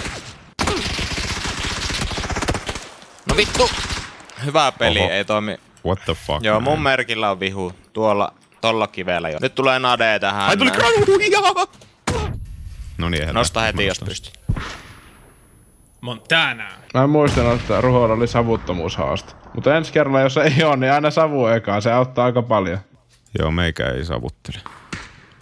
no 3.26 3.38
vittu! 3.38 3.70
Hyvä 4.46 4.72
peli, 4.72 5.00
Oho. 5.00 5.10
ei 5.10 5.26
toimi. 5.26 5.60
What 5.86 6.00
the 6.06 6.14
fuck? 6.14 6.44
Joo, 6.44 6.60
man? 6.60 6.64
mun 6.64 6.82
merkillä 6.82 7.32
on 7.32 7.40
vihu. 7.40 7.74
Tuolla 7.94 8.34
tolla 8.62 8.88
kivellä 8.88 9.30
jo. 9.30 9.38
Nyt 9.42 9.56
tulee 9.56 9.80
nade 9.80 10.20
tähän. 10.20 10.44
Ai 10.50 10.58
tuli! 10.58 10.72
No 12.98 13.10
niin, 13.10 13.34
Nosta 13.34 13.62
heti, 13.62 13.86
jos 13.86 14.00
pystyt. 14.00 14.40
Montana. 16.02 16.68
Mä 16.94 17.04
en 17.04 17.10
muistanut, 17.10 17.62
että 17.62 17.82
Ruholla 17.82 18.14
oli 18.14 18.28
savuttomuushaaste. 18.28 19.34
Mutta 19.56 19.78
ensi 19.78 19.94
kerralla, 19.94 20.22
jos 20.22 20.38
ei 20.38 20.64
ole, 20.64 20.78
niin 20.78 20.92
aina 20.92 21.12
savu 21.12 21.46
ekaa. 21.46 21.82
Se 21.82 21.92
auttaa 21.92 22.26
aika 22.26 22.42
paljon. 22.42 22.80
Joo, 23.40 23.52
meikä 23.52 23.90
ei 23.90 24.06
savuttele. 24.06 24.58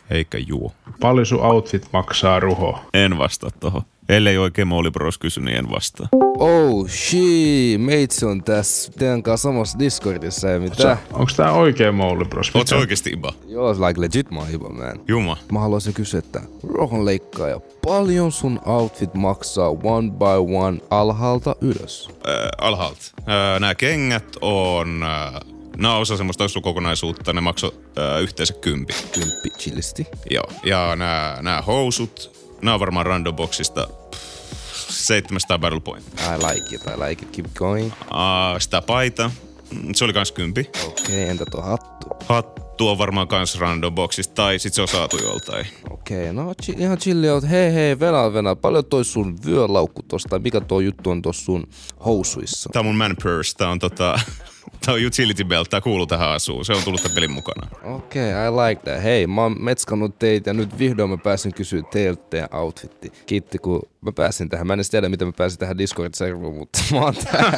Eikä 0.10 0.38
juo. 0.38 0.72
Paljon 1.00 1.26
sun 1.26 1.42
outfit 1.42 1.90
maksaa, 1.94 2.40
Ruho? 2.40 2.82
En 2.94 3.18
vastaa 3.18 3.50
tohon. 3.60 3.82
Ellei 4.10 4.38
oikein 4.38 4.68
Mouli 4.68 4.92
Bros 4.92 5.18
kysy, 5.18 5.42
niin 5.42 5.58
en 5.58 5.70
vastaa. 5.70 6.08
Oh 6.38 6.90
shit, 6.90 7.82
meitsi 7.82 8.26
on 8.26 8.44
tässä 8.44 8.92
teidän 8.92 9.24
kanssa 9.24 9.50
samassa 9.50 9.80
Discordissa 9.80 10.50
ja 10.50 10.60
mitä? 10.60 10.98
Onks 11.14 11.36
tää 11.36 11.52
oikein 11.52 11.96
Mouli 11.96 12.26
Bros? 12.26 12.52
Oot 12.56 12.68
sä 12.68 12.76
oikeesti 12.76 13.10
Iba? 13.10 13.34
Joo, 13.48 13.72
like 13.88 14.02
legit 14.02 14.32
mä 14.32 14.40
oon 14.40 14.50
Iba, 14.54 14.70
man. 14.70 15.00
Juma. 15.08 15.38
Mä 15.52 15.60
haluaisin 15.60 15.94
kysyä, 15.94 16.18
että 16.18 16.42
Rohon 16.74 17.06
leikkaaja, 17.06 17.60
paljon 17.86 18.32
sun 18.32 18.60
outfit 18.66 19.14
maksaa 19.14 19.70
one 19.70 20.12
by 20.12 20.56
one 20.56 20.80
alhaalta 20.90 21.56
ylös? 21.62 22.10
Äh, 22.10 22.34
alhaalta. 22.58 23.02
Äh, 23.20 23.60
nämä 23.60 23.76
kengät 23.76 24.36
on... 24.42 25.04
Äh, 25.04 25.42
nämä 25.78 25.96
on 25.96 26.02
osa 26.02 26.18
semmoista 26.18 26.44
kokonaisuutta. 26.62 27.34
Ne 27.34 27.42
maksoi 27.42 27.72
äh, 27.98 28.22
yhteensä 28.22 28.54
kympi. 28.54 28.94
Kymppi 29.12 29.50
chillisti. 29.50 30.08
Joo. 30.30 30.46
Ja 30.64 30.96
nämä, 30.96 31.38
nämä 31.42 31.62
housut, 31.62 32.39
nämä 32.62 32.74
on 32.74 32.80
varmaan 32.80 33.06
random 33.06 33.36
boxista 33.36 33.88
pff, 34.12 34.90
700 34.90 35.60
battle 35.60 35.80
point. 35.80 36.06
I 36.08 36.48
like 36.48 36.76
it, 36.76 36.82
I 36.82 37.10
like 37.10 37.26
it, 37.26 37.32
keep 37.32 37.54
going. 37.54 37.88
Uh, 37.88 38.60
sitä 38.60 38.82
paita, 38.82 39.32
mm, 39.72 39.94
se 39.96 40.06
oli 40.06 40.14
kans 40.14 40.32
kympi. 40.32 40.70
Okei, 40.88 41.04
okay, 41.04 41.20
entä 41.20 41.46
tuo 41.52 41.62
hattu? 41.62 42.08
Hattu 42.26 42.88
on 42.88 42.98
varmaan 42.98 43.28
kans 43.28 43.60
random 43.60 43.96
boxista, 43.96 44.34
tai 44.34 44.60
sit 44.60 44.74
se 44.74 44.82
on 44.82 44.88
saatu 44.88 45.18
joltain. 45.18 45.68
Okei, 45.90 46.22
okay, 46.22 46.34
no 46.34 46.54
chi- 46.64 46.76
ihan 46.78 46.98
chilli 46.98 47.30
oot. 47.30 47.50
Hei 47.50 47.74
hei, 47.74 48.00
Venä 48.00 48.34
Venä, 48.34 48.56
paljon 48.56 48.86
toi 48.86 49.06
sun 49.06 49.38
vyölaukku 49.46 50.04
tosta, 50.04 50.40
mikä 50.40 50.62
tuo 50.62 50.80
juttu 50.80 51.10
on 51.10 51.22
tossa 51.22 51.46
sun 51.46 51.68
housuissa? 52.06 52.70
Tää 52.74 52.80
on 52.80 52.86
mun 52.86 52.96
man 52.96 53.16
purse, 53.24 53.58
tää 53.58 53.70
on 53.70 53.80
tota... 53.80 54.20
Tää 54.86 54.94
on 54.94 55.06
utility 55.06 55.44
belt, 55.44 55.70
tää 55.70 55.82
kuuluu 55.82 56.06
tähän 56.06 56.30
asuun. 56.30 56.66
Se 56.66 56.74
on 56.74 56.84
tullut 56.84 57.02
tämän 57.02 57.16
pelin 57.16 57.32
mukana. 57.32 57.68
Okei, 57.84 58.32
okay, 58.32 58.48
I 58.48 58.52
like 58.52 58.82
that. 58.84 59.04
Hei, 59.04 59.28
mä 59.28 59.42
oon 59.42 59.64
metskannut 59.64 60.20
teitä 60.20 60.50
ja 60.50 60.54
nyt 60.54 60.80
vihdoin 60.80 61.10
mä 61.10 61.18
pääsin 61.18 61.54
kysyä 61.54 61.82
teiltä 61.92 62.24
teidän 62.30 62.50
outfitti. 62.54 63.12
Kiitti 63.26 63.58
kun 63.58 63.82
mä 64.02 64.12
pääsin 64.12 64.50
tähän. 64.50 64.68
Mä 64.68 64.74
en 64.74 64.78
edes 64.78 64.90
tiedä, 64.90 65.10
miten 65.10 65.28
mä 65.28 65.34
pääsin 65.38 65.60
tähän 65.60 65.78
Discord-servuun, 65.78 66.56
mutta 66.56 66.80
mä 66.92 67.00
oon. 67.00 67.14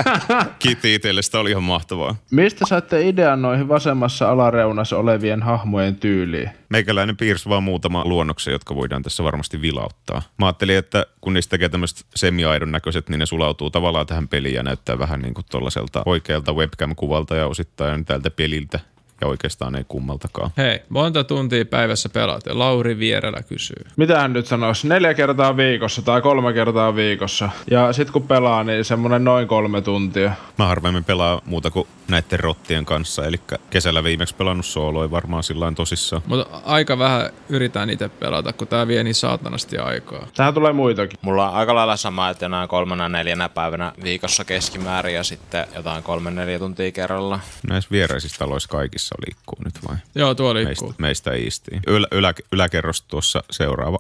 Kiitti 0.60 0.96
itselle, 0.96 1.22
sitä 1.22 1.40
oli 1.40 1.50
ihan 1.50 1.64
mahtavaa. 1.64 2.16
Mistä 2.32 2.66
saitte 2.68 3.08
idean 3.08 3.42
noihin 3.42 3.68
vasemmassa 3.68 4.32
alareunassa 4.32 4.98
olevien 4.98 5.42
hahmojen 5.42 5.96
tyyliin? 5.96 6.50
Meikäläinen 6.70 7.18
piirsi 7.18 7.50
vaan 7.50 7.64
muutama 7.64 8.06
luonnoksen, 8.06 8.52
jotka 8.52 8.76
voidaan 8.76 9.04
tässä 9.04 9.24
varmasti 9.24 9.62
vilauttaa. 9.62 10.22
Mä 10.38 10.46
ajattelin, 10.46 10.78
että 10.78 11.06
kun 11.22 11.34
niistä 11.34 11.50
tekee 11.50 11.70
tämmöiset 11.70 12.06
semi-aidon 12.16 12.72
näköiset, 12.72 13.10
niin 13.10 13.20
ne 13.20 13.26
sulautuu 13.26 13.70
tavallaan 13.70 14.08
tähän 14.08 14.28
peliin 14.28 14.56
ja 14.56 14.64
näyttää 14.64 15.00
vähän 15.00 15.20
niin 15.22 15.34
kuin 15.34 15.46
tollaselta 15.52 16.04
oikealta 16.06 16.54
webcam-kuvalta 16.54 17.36
ja 17.36 17.48
osittain 17.48 18.06
tältä 18.06 18.32
peliltä. 18.32 18.80
Ja 19.22 19.28
oikeastaan 19.28 19.76
ei 19.76 19.84
kummaltakaan. 19.88 20.52
Hei, 20.58 20.80
monta 20.90 21.24
tuntia 21.24 21.66
päivässä 21.66 22.10
pelaat 22.10 22.46
ja 22.46 22.60
Lauri 22.60 23.00
Vierellä 23.00 23.42
kysyy. 23.44 23.86
Mitä 23.98 24.20
hän 24.20 24.34
nyt 24.34 24.46
sanoisi? 24.46 24.88
Neljä 24.88 25.14
kertaa 25.14 25.58
viikossa 25.58 26.02
tai 26.02 26.22
kolme 26.22 26.54
kertaa 26.54 26.96
viikossa. 26.96 27.50
Ja 27.72 27.94
sit 27.94 28.12
kun 28.12 28.28
pelaa, 28.28 28.64
niin 28.64 28.86
semmonen 28.86 29.24
noin 29.24 29.48
kolme 29.48 29.82
tuntia. 29.82 30.32
Mä 30.58 30.68
harvemmin 30.68 31.04
pelaa 31.04 31.42
muuta 31.46 31.72
kuin 31.72 31.88
näiden 32.08 32.40
rottien 32.40 32.86
kanssa, 32.86 33.26
eli 33.26 33.38
kesällä 33.70 34.04
viimeksi 34.04 34.36
pelannut 34.36 34.66
sooloi 34.66 35.12
varmaan 35.12 35.44
sillä 35.44 35.72
tosissaan. 35.76 36.22
Mutta 36.26 36.62
aika 36.66 37.00
vähän 37.00 37.30
yritän 37.50 37.90
itse 37.90 38.10
pelata, 38.10 38.54
kun 38.54 38.68
tää 38.68 38.88
vie 38.88 39.04
niin 39.04 39.16
saatanasti 39.16 39.78
aikaa. 39.78 40.28
Tähän 40.36 40.54
tulee 40.54 40.74
muitakin. 40.74 41.20
Mulla 41.22 41.50
on 41.50 41.56
aika 41.56 41.76
lailla 41.76 41.98
sama, 41.98 42.30
että 42.30 42.46
jonain 42.46 42.70
kolmena 42.70 43.10
neljänä 43.10 43.50
päivänä 43.50 43.94
viikossa 44.04 44.46
keskimäärin 44.46 45.16
ja 45.16 45.24
sitten 45.24 45.66
jotain 45.76 46.04
kolme 46.04 46.32
neljä 46.32 46.60
tuntia 46.60 46.92
kerralla. 46.92 47.40
Näissä 47.68 47.92
vieraisissa 47.92 48.40
taloissa 48.40 48.70
kaikissa 48.70 49.11
liikkuu 49.28 49.58
nyt 49.66 49.80
vai? 49.90 49.96
Joo, 50.16 50.36
tuo 50.36 50.54
Meistä, 50.54 50.68
liikkuu. 50.70 50.94
meistä 50.98 51.34
iistiin. 51.34 51.82
Ylä, 51.88 52.08
ylä, 52.12 52.34
yläkerros 52.52 53.02
tuossa 53.02 53.44
seuraava. 53.52 53.98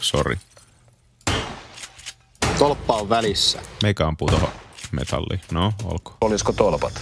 Sori. 0.00 0.36
Tolppa 2.58 2.94
on 2.94 3.08
välissä. 3.08 3.60
Meikä 3.82 4.06
ampuu 4.06 4.28
tuohon 4.28 4.48
metalliin. 4.92 5.40
No, 5.52 5.72
olko. 5.84 6.16
Olisiko 6.20 6.52
tolpat? 6.52 7.00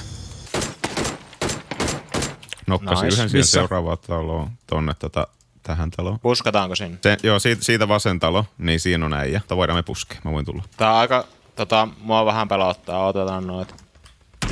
Nokkasin 2.66 3.04
Nice. 3.04 3.16
yhden 3.16 3.30
siihen 3.30 3.44
seuraavaan 3.46 3.98
taloon, 4.06 4.50
tonne 4.66 4.94
tota, 4.98 5.26
tähän 5.62 5.90
taloon. 5.90 6.20
Puskataanko 6.20 6.74
sinne? 6.74 6.98
Se, 7.02 7.16
joo, 7.22 7.38
siitä, 7.38 7.64
siitä 7.64 7.88
vasen 7.88 8.18
talo, 8.20 8.44
niin 8.58 8.80
siinä 8.80 9.06
on 9.06 9.12
äijä. 9.12 9.40
Tai 9.48 9.56
voidaan 9.56 9.78
me 9.78 9.82
puskea, 9.82 10.18
mä 10.24 10.32
voin 10.32 10.44
tulla. 10.46 10.62
Tää 10.76 10.92
on 10.92 10.98
aika, 10.98 11.24
tota, 11.56 11.88
mua 12.00 12.24
vähän 12.26 12.48
pelottaa, 12.48 13.06
otetaan 13.06 13.46
noita. 13.46 13.74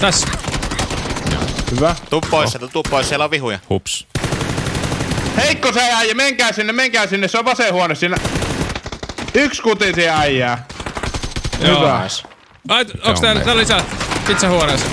Tässä. 0.00 0.28
Hyvä. 1.76 1.94
Tuu 2.10 2.20
pois 2.30 2.50
sieltä, 2.50 2.68
tuu 2.68 2.82
pois, 2.90 3.08
siellä 3.08 3.24
on 3.24 3.30
vihuja. 3.30 3.58
Hups. 3.70 4.06
Heikko 5.36 5.72
se 5.72 5.80
äijä, 5.80 6.14
menkää 6.14 6.52
sinne, 6.52 6.72
menkää 6.72 7.06
sinne, 7.06 7.28
se 7.28 7.38
on 7.38 7.44
vasen 7.44 7.72
huone 7.72 7.94
siinä. 7.94 8.16
Yksi 9.34 9.62
kutisi 9.62 10.08
äijää. 10.08 10.66
Hyvä. 11.60 12.08
Ai, 12.68 12.86
onks 13.04 13.20
täällä, 13.20 13.44
täällä 13.44 13.60
lisää 13.60 13.84
pizzahuoneessa? 14.26 14.86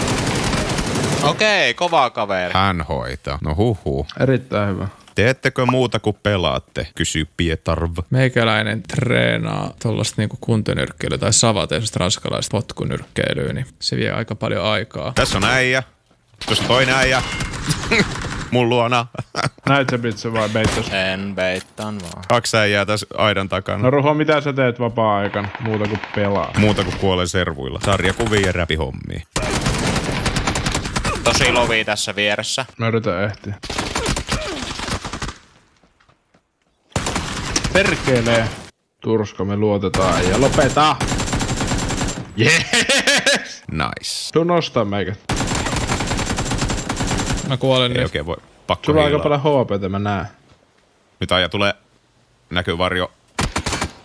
Okei, 1.24 1.74
kovaa 1.74 2.10
kaveri. 2.10 2.54
Hän 2.54 2.82
hoitaa. 2.82 3.40
No 3.42 3.56
huhu. 3.56 4.08
Erittäin 4.20 4.70
hyvä. 4.70 4.88
Teettekö 5.16 5.66
muuta 5.66 6.00
kuin 6.00 6.18
pelaatte? 6.24 6.88
Kysyy 6.96 7.28
Pietarv. 7.38 7.98
Meikäläinen 8.10 8.84
treenaa 8.84 9.74
tuollaista 9.82 10.16
niinku 10.18 10.38
kuntonyrkkeilyä 10.42 11.18
tai 11.18 11.34
savateista 11.34 12.00
ranskalaista 12.00 12.52
potkunyrkkeilyä, 12.52 13.54
niin 13.54 13.66
se 13.80 13.98
vie 13.98 14.12
aika 14.12 14.36
paljon 14.36 14.66
aikaa. 14.66 15.12
Tässä 15.16 15.38
on 15.38 15.44
äijä. 15.44 15.84
Tuossa 16.46 16.64
toinen 16.68 16.96
äijä. 16.96 17.22
Mun 18.52 18.70
luona. 18.70 19.08
Näit 19.70 19.88
se 20.16 20.34
vai 20.34 20.50
beittos? 20.50 20.90
En 20.90 21.36
beittan 21.36 22.00
vaan. 22.02 22.24
Kaksi 22.30 22.58
äijää 22.58 22.86
tässä 22.86 23.06
aidan 23.18 23.50
takana. 23.50 23.84
No 23.84 23.90
Ruho, 23.90 24.14
mitä 24.14 24.42
sä 24.42 24.54
teet 24.54 24.80
vapaa-aikana 24.80 25.48
muuta 25.60 25.88
kuin 25.88 26.00
pelaa? 26.16 26.52
Muuta 26.58 26.84
kuin 26.84 26.98
kuolee 26.98 27.28
servuilla. 27.28 27.80
Sarjakuvia 27.86 28.40
ja 28.46 28.52
räpihommia. 28.52 29.22
Tosi 31.24 31.52
lovi 31.52 31.86
tässä 31.86 32.16
vieressä. 32.16 32.66
Mä 32.78 32.88
yritän 32.88 33.24
ehtiä. 33.24 33.56
Perkelee. 37.74 38.48
Turska, 39.02 39.46
me 39.46 39.56
luotetaan 39.56 40.30
ja 40.30 40.42
lopeta! 40.42 40.96
Yes! 42.40 42.62
Nice. 43.72 44.30
Tuu 44.34 44.44
nostaa 44.44 44.86
meikä. 44.86 45.16
Mä 47.52 47.58
kuolen 47.58 47.92
Ei 47.92 47.98
nyt. 47.98 48.04
oikein 48.06 48.26
voi 48.26 48.38
pakko 48.68 48.86
Sulla 48.86 49.00
on 49.00 49.06
aika 49.06 49.18
hiilaa. 49.24 49.40
paljon 49.40 49.66
HPtä, 49.66 49.90
mä 49.90 50.00
näen. 50.00 50.26
Nyt 51.20 51.32
aja 51.32 51.50
tulee 51.50 51.74
näkyvarjo. 52.50 53.12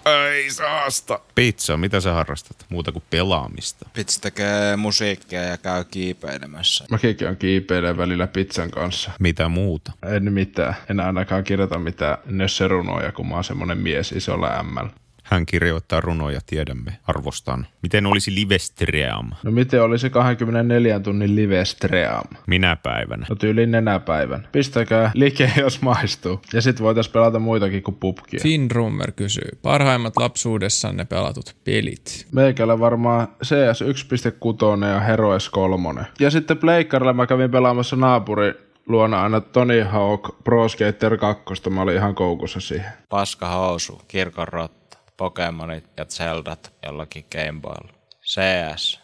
Ei 0.06 0.50
saasta. 0.50 1.20
Pizza, 1.35 1.76
mitä 1.76 2.00
sä 2.00 2.12
harrastat? 2.12 2.66
Muuta 2.68 2.92
kuin 2.92 3.02
pelaamista. 3.11 3.88
Pitsi 3.92 4.20
tekee 4.20 4.76
musiikkia 4.76 5.42
ja 5.42 5.56
käy 5.56 5.85
kiipeilemässä. 5.85 6.85
Mäkin 6.90 7.28
on 7.28 7.37
kiipeilee 7.37 7.96
välillä 7.96 8.26
pizzan 8.26 8.70
kanssa. 8.70 9.11
Mitä 9.20 9.48
muuta? 9.48 9.92
En 10.06 10.32
mitään. 10.32 10.74
En 10.90 11.00
ainakaan 11.00 11.44
kirjoita 11.44 11.78
mitään 11.78 12.18
nösserunoja, 12.24 13.12
kun 13.12 13.28
mä 13.28 13.35
oon 13.35 13.44
semmonen 13.44 13.78
mies 13.78 14.12
isolla 14.12 14.62
ML. 14.62 14.87
Hän 15.26 15.46
kirjoittaa 15.46 16.00
runoja, 16.00 16.40
tiedämme, 16.46 16.98
arvostan. 17.06 17.66
Miten 17.82 18.06
olisi 18.06 18.34
Livestream? 18.34 19.30
No 19.42 19.50
miten 19.50 19.82
oli 19.82 19.98
se 19.98 20.10
24 20.10 21.00
tunnin 21.00 21.36
live 21.36 21.64
stream? 21.64 22.24
Minä 22.46 22.76
päivänä. 22.76 23.26
No 23.30 23.36
tyyliin 23.36 23.70
nenäpäivän. 23.70 24.48
Pistäkää 24.52 25.10
like, 25.14 25.52
jos 25.60 25.82
maistuu. 25.82 26.40
Ja 26.52 26.62
sit 26.62 26.80
voitais 26.82 27.08
pelata 27.08 27.38
muitakin 27.38 27.82
kuin 27.82 27.94
pubkia. 27.94 28.40
Finn 28.42 28.70
Rummer 28.70 29.12
kysyy, 29.12 29.58
parhaimmat 29.62 30.16
lapsuudessanne 30.16 31.04
pelatut 31.04 31.56
pelit. 31.64 32.26
Meikällä 32.32 32.80
varmaan 32.80 33.28
CS 33.44 33.82
1.6 33.82 34.86
ja 34.86 35.00
Heroes 35.00 35.50
3. 35.50 36.06
Ja 36.20 36.30
sitten 36.30 36.58
Pleikkarilla 36.58 37.12
mä 37.12 37.26
kävin 37.26 37.50
pelaamassa 37.50 37.96
naapuri 37.96 38.54
luona 38.86 39.22
aina 39.22 39.40
Tony 39.40 39.82
Hawk 39.82 40.44
Pro 40.44 40.68
Skater 40.68 41.16
2. 41.16 41.70
Mä 41.70 41.82
olin 41.82 41.96
ihan 41.96 42.14
koukussa 42.14 42.60
siihen. 42.60 42.90
Paska 43.08 43.48
housu, 43.48 44.00
kirkon 44.08 44.48
rotta, 44.48 44.86
Pokemonit 45.16 45.85
ja 45.96 46.05
Zeldat 46.05 46.72
jollakin 46.87 47.24
Game 47.33 47.61
Boylla. 47.61 47.92
CS 48.22 49.00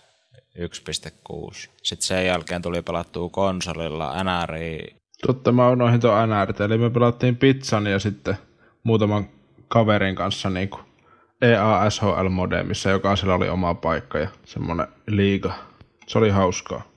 1.6. 0.59 1.70
Sitten 1.83 2.07
sen 2.07 2.27
jälkeen 2.27 2.62
tuli 2.62 2.83
pelattua 2.83 3.29
konsolilla 3.29 4.14
NRI. 4.25 4.96
Totta 5.27 5.53
mä 5.53 5.68
unohdin 5.68 6.01
tuon 6.01 6.29
NRT, 6.29 6.61
eli 6.61 6.79
me 6.79 6.90
pelattiin 6.90 7.37
pizzan 7.37 7.87
ja 7.87 7.98
sitten 7.98 8.37
muutaman 8.85 9.29
kaverin 9.68 10.14
kanssa 10.14 10.51
niinku 10.51 10.81
EASHL-modemissa, 11.42 12.90
jokaisella 12.90 13.35
oli 13.35 13.48
oma 13.48 13.75
paikka 13.75 14.18
ja 14.18 14.29
semmonen 14.44 14.87
liiga. 15.07 15.55
Se 16.07 16.18
oli 16.18 16.31
hauskaa. 16.31 16.91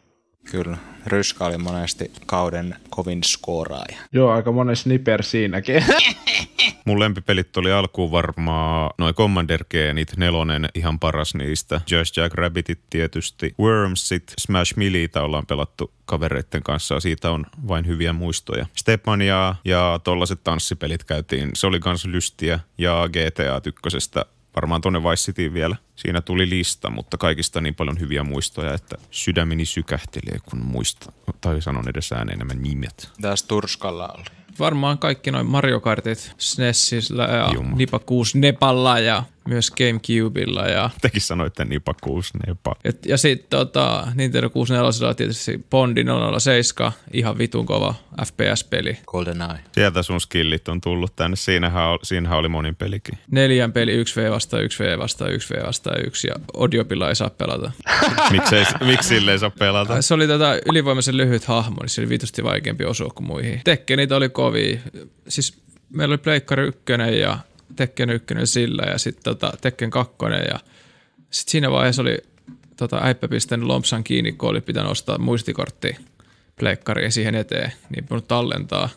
Kyllä. 0.51 0.77
Ryskä 1.05 1.45
oli 1.45 1.57
monesti 1.57 2.11
kauden 2.25 2.75
kovin 2.89 3.23
skooraaja. 3.23 3.97
Joo, 4.11 4.31
aika 4.31 4.51
monen 4.51 4.75
sniper 4.75 5.23
siinäkin. 5.23 5.83
Mun 6.85 6.99
lempipelit 6.99 7.57
oli 7.57 7.71
alkuun 7.71 8.11
varmaan 8.11 8.89
noin 8.97 9.15
Commander 9.15 9.63
Geenit, 9.69 10.17
nelonen 10.17 10.69
ihan 10.75 10.99
paras 10.99 11.35
niistä. 11.35 11.81
Just 11.91 12.17
Jack 12.17 12.33
Rabbitit 12.33 12.79
tietysti. 12.89 13.55
Wormsit, 13.59 14.33
Smash 14.39 14.77
Millitä 14.77 15.21
ollaan 15.21 15.45
pelattu 15.45 15.91
kavereiden 16.05 16.63
kanssa 16.63 16.93
ja 16.93 16.99
siitä 16.99 17.31
on 17.31 17.45
vain 17.67 17.87
hyviä 17.87 18.13
muistoja. 18.13 18.65
Stepmania 18.75 19.55
ja 19.65 19.99
tollaset 20.03 20.43
tanssipelit 20.43 21.03
käytiin, 21.03 21.49
se 21.53 21.67
oli 21.67 21.79
kans 21.79 22.05
lystiä 22.05 22.59
ja 22.77 23.09
GTA 23.09 23.61
tykkösestä 23.61 24.25
varmaan 24.55 24.81
tonne 24.81 25.03
Vice 25.03 25.23
Cityin 25.23 25.53
vielä. 25.53 25.75
Siinä 25.95 26.21
tuli 26.21 26.49
lista, 26.49 26.89
mutta 26.89 27.17
kaikista 27.17 27.61
niin 27.61 27.75
paljon 27.75 27.99
hyviä 27.99 28.23
muistoja, 28.23 28.73
että 28.73 28.95
sydämeni 29.11 29.65
sykähtelee, 29.65 30.39
kun 30.49 30.59
muista, 30.59 31.11
tai 31.41 31.61
sanon 31.61 31.89
edes 31.89 32.11
ääneen 32.11 32.39
nämä 32.39 32.53
nimet. 32.53 33.09
Tässä 33.21 33.47
Turskalla 33.47 34.07
oli. 34.07 34.44
Varmaan 34.59 34.97
kaikki 34.97 35.31
noin 35.31 35.45
Mario 35.45 35.79
Kartit 35.79 36.31
SNESillä 36.37 37.23
ja 37.23 37.49
Jumma. 37.53 37.75
Nipa 37.77 37.99
6 37.99 38.39
Nepalla 38.39 38.99
ja 38.99 39.23
myös 39.49 39.71
Gamecubella 39.71 40.67
ja 40.67 40.89
Tekin 41.01 41.21
sanoitte 41.21 41.65
nipa 41.65 41.93
kuusi, 42.01 42.33
nepa. 42.47 42.75
Et, 42.83 43.05
ja 43.05 43.17
sitten 43.17 43.49
tota, 43.49 44.07
Nintendo 44.15 44.49
64 44.49 45.09
on 45.09 45.15
tietysti 45.15 45.65
Bondi 45.69 46.05
007, 46.39 46.91
ihan 47.13 47.37
vitun 47.37 47.65
kova 47.65 47.95
FPS-peli. 48.25 48.97
GoldenEye. 49.07 49.59
Sieltä 49.71 50.03
sun 50.03 50.21
skillit 50.21 50.67
on 50.67 50.81
tullut 50.81 51.15
tänne. 51.15 51.35
Siinähän, 51.35 51.89
ol- 51.89 51.97
siinähän 52.03 52.37
oli 52.39 52.49
monin 52.49 52.75
pelikin. 52.75 53.17
Neljän 53.31 53.71
peli 53.73 54.03
1v 54.03 54.31
vastaan 54.31 54.63
1v 54.63 54.99
vastaan 54.99 55.31
1v 55.31 55.65
vastaan 55.65 56.05
1 56.05 56.27
ja 56.27 56.35
Odiopilla 56.53 57.09
ei 57.09 57.15
saa 57.15 57.29
pelata. 57.29 57.71
Miksei, 58.31 58.65
miksi 58.85 59.07
sille 59.09 59.31
ei 59.31 59.39
saa 59.39 59.49
pelata? 59.59 60.01
Se 60.01 60.13
oli 60.13 60.27
tätä 60.27 60.59
ylivoimaisen 60.65 61.17
lyhyt 61.17 61.45
hahmo, 61.45 61.77
niin 61.81 61.89
se 61.89 62.01
oli 62.01 62.09
vitusti 62.09 62.43
vaikeampi 62.43 62.85
osua 62.85 63.09
kuin 63.15 63.27
muihin. 63.27 63.61
Tekkenit 63.63 64.11
oli 64.11 64.29
kovia. 64.45 64.79
Siis 65.27 65.57
meillä 65.89 66.13
oli 66.13 66.17
Pleikkari 66.17 66.67
1 66.67 66.83
ja 67.19 67.37
Tekken 67.75 68.09
1 68.09 68.33
sillä 68.43 68.83
ja 68.91 68.97
sitten 68.97 69.23
tota, 69.23 69.53
Tekken 69.61 69.89
2 69.89 70.15
ja 70.49 70.59
sitten 71.29 71.51
siinä 71.51 71.71
vaiheessa 71.71 72.01
oli 72.01 72.17
tota, 72.77 72.99
äippä 73.03 73.27
pistänyt 73.27 73.67
lompsan 73.67 74.03
kiinni, 74.03 74.31
kun 74.31 74.49
oli 74.49 74.61
pitänyt 74.61 74.91
ostaa 74.91 75.17
muistikortti 75.17 75.95
pleikkariin 76.59 77.11
siihen 77.11 77.35
eteen, 77.35 77.71
niin 77.89 78.05
minun 78.09 78.23
tallentaa. 78.23 78.89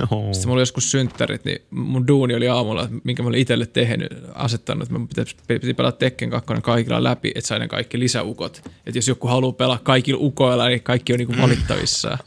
No. 0.00 0.06
Sitten 0.06 0.48
mulla 0.48 0.52
oli 0.52 0.62
joskus 0.62 0.90
synttärit, 0.90 1.44
niin 1.44 1.62
mun 1.70 2.06
duuni 2.06 2.34
oli 2.34 2.48
aamulla, 2.48 2.82
että 2.82 2.96
minkä 3.04 3.22
mä 3.22 3.28
olin 3.28 3.40
itselle 3.40 3.66
tehnyt, 3.66 4.08
asettanut, 4.34 4.82
että 4.82 4.98
mä 4.98 5.06
piti, 5.16 5.36
piti 5.46 5.74
pelata 5.74 5.98
Tekken 5.98 6.30
2 6.30 6.54
kaikilla 6.62 7.02
läpi, 7.02 7.32
että 7.34 7.48
sai 7.48 7.58
ne 7.58 7.68
kaikki 7.68 7.98
lisäukot. 7.98 8.62
Että 8.86 8.98
jos 8.98 9.08
joku 9.08 9.28
haluaa 9.28 9.52
pelaa 9.52 9.80
kaikilla 9.82 10.20
ukoilla, 10.22 10.68
niin 10.68 10.82
kaikki 10.82 11.12
on 11.12 11.18
niinku 11.18 11.34
valittavissa. 11.42 12.18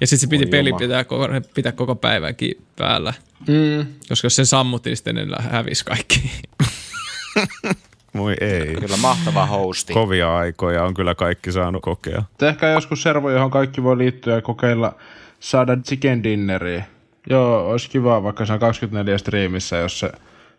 ja 0.00 0.06
sitten 0.06 0.18
se 0.18 0.26
piti 0.26 0.44
Oi 0.44 0.50
peli 0.50 0.68
juma. 0.68 0.78
pitää 0.78 1.04
koko, 1.04 1.28
pitää 1.54 1.72
koko 1.72 1.94
päivänkin 1.94 2.64
päällä. 2.76 3.14
Mm. 3.48 3.86
Koska 4.08 4.26
jos 4.26 4.36
sen 4.36 4.46
sammutti, 4.46 4.90
niin 4.90 4.96
sitten 4.96 5.14
ne 5.14 5.26
hävisi 5.38 5.84
kaikki. 5.84 6.30
Voi 8.16 8.34
ei. 8.40 8.74
Kyllä 8.74 8.96
mahtava 8.96 9.46
hosti. 9.46 9.92
Kovia 9.92 10.36
aikoja 10.36 10.84
on 10.84 10.94
kyllä 10.94 11.14
kaikki 11.14 11.52
saanut 11.52 11.82
kokea. 11.82 12.22
Tehkää 12.38 12.72
joskus 12.72 13.02
servo, 13.02 13.30
johon 13.30 13.50
kaikki 13.50 13.82
voi 13.82 13.98
liittyä 13.98 14.34
ja 14.34 14.42
kokeilla 14.42 14.96
saada 15.42 15.76
chicken 15.76 16.22
dinneriä. 16.22 16.84
Joo, 17.30 17.70
olisi 17.70 17.90
kiva, 17.90 18.22
vaikka 18.22 18.46
se 18.46 18.52
on 18.52 18.58
24 18.58 19.18
striimissä, 19.18 19.76
jos 19.76 20.00
se 20.00 20.12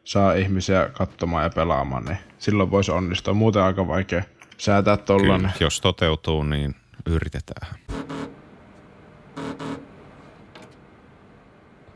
saa 0.03 0.33
ihmisiä 0.33 0.89
katsomaan 0.93 1.43
ja 1.43 1.49
pelaamaan, 1.49 2.05
niin 2.05 2.17
silloin 2.39 2.71
voisi 2.71 2.91
onnistua. 2.91 3.33
Muuten 3.33 3.61
aika 3.61 3.87
vaikea 3.87 4.23
säätää 4.57 4.97
Kyllä, 4.97 5.05
tollanen. 5.05 5.53
jos 5.59 5.81
toteutuu, 5.81 6.43
niin 6.43 6.75
yritetään. 7.05 7.75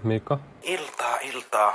Mika? 0.03 0.39
Iltaa, 0.63 1.17
iltaa. 1.17 1.73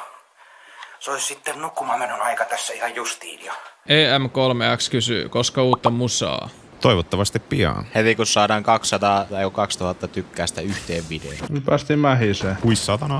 Se 1.01 1.11
olisi 1.11 1.27
sitten 1.27 1.59
nukkumaan 1.61 1.98
menon 1.98 2.20
aika 2.20 2.44
tässä 2.44 2.72
ihan 2.72 2.94
justiin 2.94 3.44
jo. 3.44 3.53
E 3.87 4.18
EM3X 4.18 4.90
kysyy, 4.90 5.29
koska 5.29 5.62
uutta 5.62 5.90
musaa? 5.90 6.48
Toivottavasti 6.83 7.38
pian. 7.38 7.87
Heti 7.95 8.14
kun 8.14 8.27
saadaan 8.27 8.62
200 8.62 9.25
tai 9.25 9.51
2000 9.53 10.09
tykkäystä 10.09 10.61
yhteen 10.61 11.05
videoon. 11.11 11.37
Me 11.51 11.61
päästiin 11.61 11.99
mähiseen. 11.99 12.57
Hui 12.64 12.77
satana. 12.77 13.18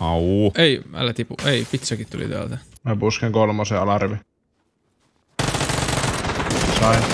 Au. 0.00 0.52
Ei, 0.58 0.82
älä 0.94 1.12
tipu. 1.12 1.34
Ei, 1.44 1.66
pizzakin 1.70 2.06
tuli 2.10 2.28
täältä. 2.28 2.58
Mä 2.84 2.96
pusken 2.96 3.32
kolmosen 3.32 3.80
alarvi. 3.80 4.16
Sain. 6.80 7.04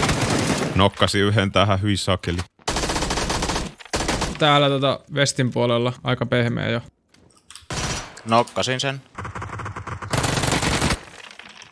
Nokkasi 0.75 1.19
yhden 1.19 1.53
tähän, 1.53 1.83
hyi 1.83 1.97
sakeli. 1.97 2.39
Täällä 4.39 4.69
tota 4.69 5.01
vestin 5.15 5.51
puolella 5.51 5.93
aika 6.05 6.27
pehmeä 6.27 6.69
jo. 6.69 6.81
Nokkasin 8.25 8.81
sen. 8.81 9.01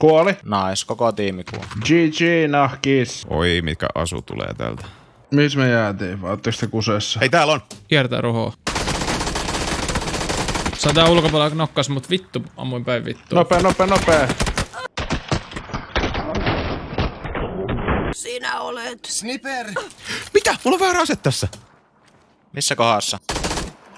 Kuoli. 0.04 0.32
Nice, 0.32 0.86
koko 0.86 1.12
tiimi 1.12 1.44
kuoli. 1.44 1.66
GG, 1.80 2.50
nahkis. 2.50 3.26
Oi, 3.30 3.60
mikä 3.62 3.86
asu 3.94 4.22
tulee 4.22 4.54
täältä. 4.58 4.86
Missä 5.30 5.58
me 5.58 5.70
jäätiin? 5.70 6.22
Vai 6.22 6.30
ootteko 6.30 6.56
te 6.60 6.66
kusessa? 6.66 7.20
Hei, 7.20 7.28
täällä 7.28 7.52
on. 7.52 7.60
Kiertää 7.88 8.20
ruhoa. 8.20 8.52
Sä 10.78 10.92
tää 10.94 11.08
ulkopuolella 11.08 11.54
nokkas, 11.54 11.88
mut 11.88 12.10
vittu, 12.10 12.42
ammuin 12.56 12.84
päin 12.84 13.04
vittu. 13.04 13.34
Nopea, 13.34 13.60
nopea, 13.60 13.86
nopea. 13.86 14.28
Sinä 18.12 18.60
olet. 18.60 19.04
Sniper! 19.04 19.66
Mitä? 20.34 20.56
Mulla 20.64 20.74
on 20.76 20.80
väärä 20.80 21.00
ase 21.00 21.16
tässä. 21.16 21.48
Missä 22.52 22.76
kohdassa? 22.76 23.18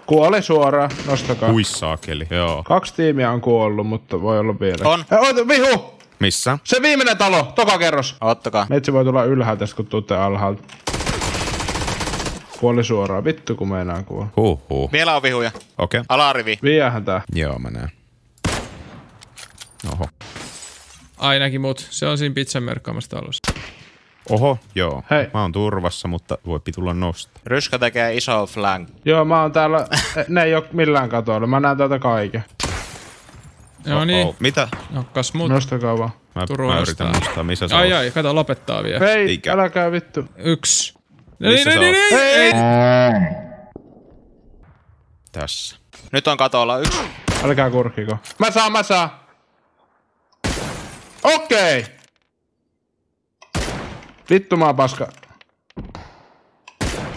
Kuoli 0.06 0.42
suoraan. 0.42 0.90
Nostakaa. 1.06 1.52
Hui 1.52 1.64
sakeli, 1.64 2.26
joo. 2.30 2.62
Kaksi 2.62 2.94
tiimiä 2.94 3.30
on 3.30 3.40
kuollut, 3.40 3.86
mutta 3.86 4.20
voi 4.20 4.38
olla 4.38 4.60
vielä. 4.60 4.88
On. 4.88 5.04
Eh, 5.12 5.18
oota, 5.18 5.48
vihu! 5.48 5.95
Missä? 6.18 6.58
Se 6.64 6.82
viimeinen 6.82 7.16
talo, 7.16 7.52
toka 7.54 7.78
kerros. 7.78 8.16
Ottakaa. 8.20 8.66
Metsi 8.70 8.92
voi 8.92 9.04
tulla 9.04 9.24
ylhäältä, 9.24 9.64
kun 9.76 9.86
tuutte 9.86 10.16
alhaalta. 10.16 10.62
Kuoli 12.60 12.84
suoraan. 12.84 13.24
Vittu, 13.24 13.54
kun 13.54 13.68
meinaa 13.68 14.02
kuolla. 14.02 14.28
Huhhuh. 14.36 14.92
Vielä 14.92 15.16
on 15.16 15.22
vihuja. 15.22 15.50
Okei. 15.78 16.00
Okay. 16.00 16.04
Alarivi. 16.08 16.58
Viiähän 16.62 17.04
tää. 17.04 17.22
Joo, 17.32 17.58
mä 17.58 17.70
näen. 17.70 17.90
Oho. 19.92 20.08
Ainakin 21.18 21.60
mut. 21.60 21.86
Se 21.90 22.06
on 22.06 22.18
siinä 22.18 22.34
pizzan 22.34 22.62
merkkaamassa 22.62 23.10
talossa. 23.10 23.52
Oho, 24.30 24.58
joo. 24.74 25.02
Hei. 25.10 25.26
Mä 25.34 25.42
oon 25.42 25.52
turvassa, 25.52 26.08
mutta 26.08 26.38
voi 26.46 26.60
tulla 26.74 26.94
nostaa. 26.94 27.42
Ryskä 27.46 27.78
tekee 27.78 28.14
iso 28.14 28.46
flank. 28.46 28.88
Joo, 29.04 29.24
mä 29.24 29.42
oon 29.42 29.52
täällä. 29.52 29.86
Ne 30.28 30.42
ei 30.42 30.54
oo 30.54 30.64
millään 30.72 31.08
katoilla. 31.08 31.46
Mä 31.46 31.60
näen 31.60 31.76
täältä 31.76 31.98
kaiken. 31.98 32.44
No 33.86 34.04
niin, 34.04 34.26
Oh, 34.26 34.36
mitä? 34.40 34.68
nokkas 34.90 35.34
mut. 35.34 35.48
Nostakaa 35.50 35.98
vaan. 35.98 36.10
Mä, 36.34 36.46
Turun 36.46 36.72
mä 36.74 36.80
yritän 36.80 37.12
nostaa. 37.12 37.44
missä 37.44 37.68
se 37.68 37.74
Ai 37.74 37.92
on. 37.92 37.98
ai, 37.98 38.10
kato 38.10 38.34
lopettaa 38.34 38.82
vielä. 38.82 39.06
Ei, 39.10 39.28
Eikä. 39.28 39.52
älkää 39.52 39.92
vittu. 39.92 40.24
Yksi. 40.36 40.94
No 41.38 41.50
Missä 41.50 41.70
niin, 41.70 41.80
niin, 41.80 41.96
on? 41.96 42.18
niin, 42.18 42.20
ei. 42.20 42.52
Tässä. 45.32 45.76
Nyt 46.12 46.28
on 46.28 46.36
katolla 46.36 46.78
yksi. 46.78 46.98
Älkää 47.44 47.70
kurkiko. 47.70 48.18
Mä 48.38 48.50
saan, 48.50 48.72
mä 48.72 48.82
saan. 48.82 49.10
Okei. 51.22 51.86
Vittu 54.30 54.56
mä 54.56 54.74
paska. 54.74 55.08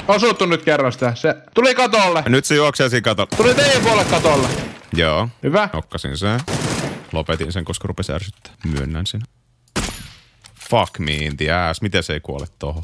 Osuttu 0.08 0.46
nyt 0.46 0.62
kerran 0.64 0.92
sitä. 0.92 1.16
Se 1.16 1.36
tuli 1.54 1.76
katolle. 1.76 2.24
Nyt 2.28 2.46
se 2.46 2.56
juoksee 2.56 2.90
siinä 2.90 3.02
katolla. 3.02 3.38
Tuli 3.38 3.54
teidän 3.54 3.82
puolelle 3.82 4.06
katolle. 4.12 4.48
Joo. 4.94 5.30
Hyvä. 5.44 5.70
Nokkasin 5.74 6.18
sen. 6.18 6.40
Lopetin 7.12 7.52
sen, 7.52 7.66
koska 7.66 7.88
rupesi 7.88 8.12
ärsyttää. 8.14 8.54
Myönnän 8.66 9.06
sen. 9.06 9.22
Fuck 10.70 11.00
me 11.00 11.14
in 11.14 11.38
the 11.38 11.52
ass. 11.52 11.82
Miten 11.82 12.04
se 12.04 12.14
ei 12.14 12.20
kuole 12.20 12.46
tohon? 12.60 12.84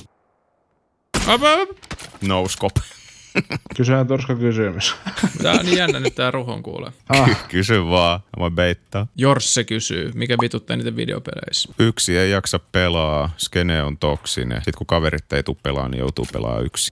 No 2.21 2.47
scope. 2.47 2.81
Kysyhän 3.77 4.07
turska 4.07 4.35
kysymys. 4.35 4.95
Tää 5.43 5.53
on 5.53 5.65
niin 5.65 5.77
jännä 5.77 5.99
nyt 5.99 6.15
tää 6.15 6.31
ruhon 6.31 6.63
kuulee. 6.63 6.91
Ah, 7.09 7.47
Kysy 7.47 7.85
vaan. 7.85 8.19
Mä 8.19 8.39
voin 8.39 8.53
beittaa. 8.55 9.07
Jorsse 9.15 9.63
kysyy, 9.63 10.11
mikä 10.13 10.37
vituttaa 10.41 10.77
niitä 10.77 10.95
videopeleissä. 10.95 11.73
Yksi 11.79 12.17
ei 12.17 12.31
jaksa 12.31 12.59
pelaa. 12.59 13.29
Skene 13.37 13.83
on 13.83 13.97
toksinen. 13.97 14.57
Sitten 14.57 14.73
kun 14.77 14.87
kaverit 14.87 15.33
ei 15.33 15.43
tuu 15.43 15.57
pelaa, 15.63 15.89
niin 15.89 15.99
joutuu 15.99 16.27
pelaa 16.33 16.59
yksi. 16.59 16.91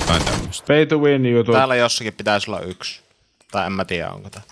Jotain 0.00 0.24
tämmöistä. 0.24 0.66
pay 0.66 0.86
to 0.86 0.98
win 0.98 1.26
jutut. 1.26 1.54
Täällä 1.54 1.76
jossakin 1.76 2.14
pitäisi 2.14 2.50
olla 2.50 2.60
yksi. 2.60 3.00
Tai 3.50 3.66
en 3.66 3.72
mä 3.72 3.84
tiedä, 3.84 4.10
onko 4.10 4.30
tää. 4.30 4.42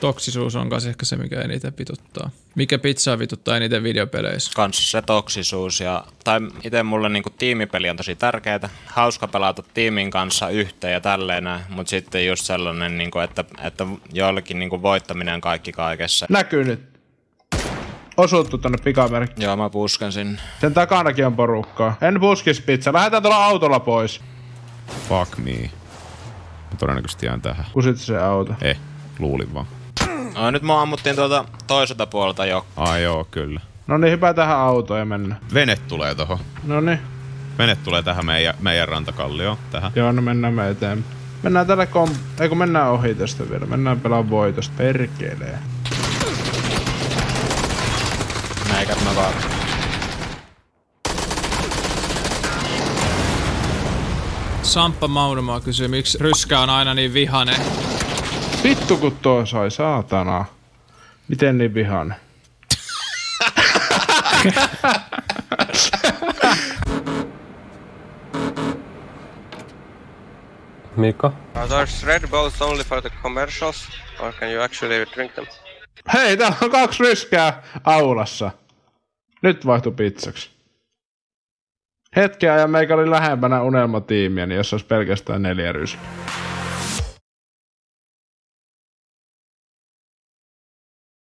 Toksisuus 0.00 0.56
on 0.56 0.68
kanssa 0.68 0.90
ehkä 0.90 1.04
se, 1.04 1.16
mikä 1.16 1.40
eniten 1.40 1.72
vituttaa. 1.78 2.30
Mikä 2.54 2.78
pizzaa 2.78 3.18
vituttaa 3.18 3.56
eniten 3.56 3.82
videopeleissä? 3.82 4.52
Kans 4.56 4.90
se 4.90 5.02
toksisuus 5.02 5.80
ja, 5.80 6.04
tai 6.24 6.40
itse 6.64 6.82
mulle 6.82 7.08
niinku 7.08 7.30
tiimipeli 7.30 7.90
on 7.90 7.96
tosi 7.96 8.14
tärkeää. 8.16 8.68
Hauska 8.86 9.28
pelata 9.28 9.62
tiimin 9.74 10.10
kanssa 10.10 10.48
yhteen 10.48 10.92
ja 10.92 11.00
tälleen 11.00 11.44
näin, 11.44 11.62
mut 11.68 11.88
sitten 11.88 12.26
just 12.26 12.44
sellainen, 12.44 12.98
niinku, 12.98 13.18
että, 13.18 13.44
että 13.62 13.86
joillekin 14.12 14.58
niinku 14.58 14.82
voittaminen 14.82 15.40
kaikki 15.40 15.72
kaikessa. 15.72 16.26
Näkyy 16.28 16.64
nyt. 16.64 16.80
osuttu 18.16 18.58
tonne 18.58 18.78
pikamerkkiin. 18.84 19.44
Joo, 19.44 19.56
mä 19.56 19.70
pusken 19.70 20.12
sinne. 20.12 20.40
Sen 20.60 20.74
takanakin 20.74 21.26
on 21.26 21.36
porukkaa. 21.36 21.96
En 22.00 22.20
puskis 22.20 22.60
pizza. 22.60 22.92
Lähdetään 22.92 23.22
tuolla 23.22 23.44
autolla 23.44 23.80
pois. 23.80 24.20
Fuck 25.08 25.38
me. 25.38 25.70
Mä 26.70 26.76
todennäköisesti 26.78 27.26
jään 27.26 27.42
tähän. 27.42 27.66
Kusit 27.72 27.96
se 27.96 28.18
auto. 28.18 28.54
Eh, 28.62 28.78
luulin 29.18 29.54
vaan. 29.54 29.66
No, 30.34 30.50
nyt 30.50 30.62
mua 30.62 30.82
ammuttiin 30.82 31.16
tuolta 31.16 31.44
toiselta 31.66 32.06
puolelta 32.06 32.46
jo. 32.46 32.66
Ai 32.76 33.02
joo, 33.02 33.24
kyllä. 33.30 33.60
No 33.86 33.98
niin, 33.98 34.12
hypää 34.12 34.34
tähän 34.34 34.56
autoon 34.56 34.98
ja 34.98 35.04
mennä. 35.04 35.36
Vene 35.54 35.76
tulee 35.76 36.14
tohon. 36.14 36.38
No 36.64 36.80
niin. 36.80 36.98
Vene 37.58 37.76
tulee 37.76 38.02
tähän 38.02 38.26
meidän, 38.26 38.54
meidän 38.60 38.88
rantakallioon. 38.88 39.56
Tähän. 39.70 39.92
Joo, 39.96 40.12
no 40.12 40.22
mennään 40.22 40.54
me 40.54 40.70
eteenpäin. 40.70 41.16
Mennään 41.42 41.66
tälle 41.66 41.86
kom... 41.86 42.08
Ei 42.40 42.48
kun 42.48 42.58
mennään 42.58 42.90
ohi 42.90 43.14
tästä 43.14 43.50
vielä. 43.50 43.66
Mennään 43.66 44.00
pelaa 44.00 44.30
voitosta. 44.30 44.74
Perkelee. 44.76 45.58
Meikät 48.72 49.04
mä 49.04 49.16
vaan. 49.16 49.34
Samppa 54.62 55.08
Maunomaa 55.08 55.60
kysyy, 55.60 55.88
miksi 55.88 56.18
ryskä 56.18 56.60
on 56.60 56.70
aina 56.70 56.94
niin 56.94 57.14
vihane. 57.14 57.56
Vittu 58.64 58.96
kun 58.96 59.16
tuo 59.22 59.46
sai, 59.46 59.70
saatana. 59.70 60.44
Miten 61.28 61.58
niin 61.58 61.74
vihan? 61.74 62.14
Mika? 70.96 71.32
Are 71.54 71.68
those 71.68 72.06
Red 72.06 72.28
Bulls 72.30 72.62
only 72.62 72.84
for 72.84 73.02
the 73.02 73.10
commercials, 73.22 73.88
or 74.20 74.32
can 74.32 74.52
you 74.52 74.62
actually 74.62 75.06
drink 75.14 75.32
them? 75.32 75.46
Hei, 76.12 76.36
täällä 76.36 76.56
on 76.62 76.70
kaksi 76.70 77.02
ryskää 77.02 77.62
aulassa. 77.84 78.50
Nyt 79.42 79.66
vaihtui 79.66 79.92
pizzaksi. 79.92 80.50
Hetkeä 82.16 82.56
ja 82.56 82.66
meikä 82.66 82.94
oli 82.94 83.10
lähempänä 83.10 83.62
unelmatiimiä, 83.62 84.46
niin 84.46 84.56
jos 84.56 84.72
olisi 84.72 84.86
pelkästään 84.86 85.42
neljä 85.42 85.72
ryskää. 85.72 86.10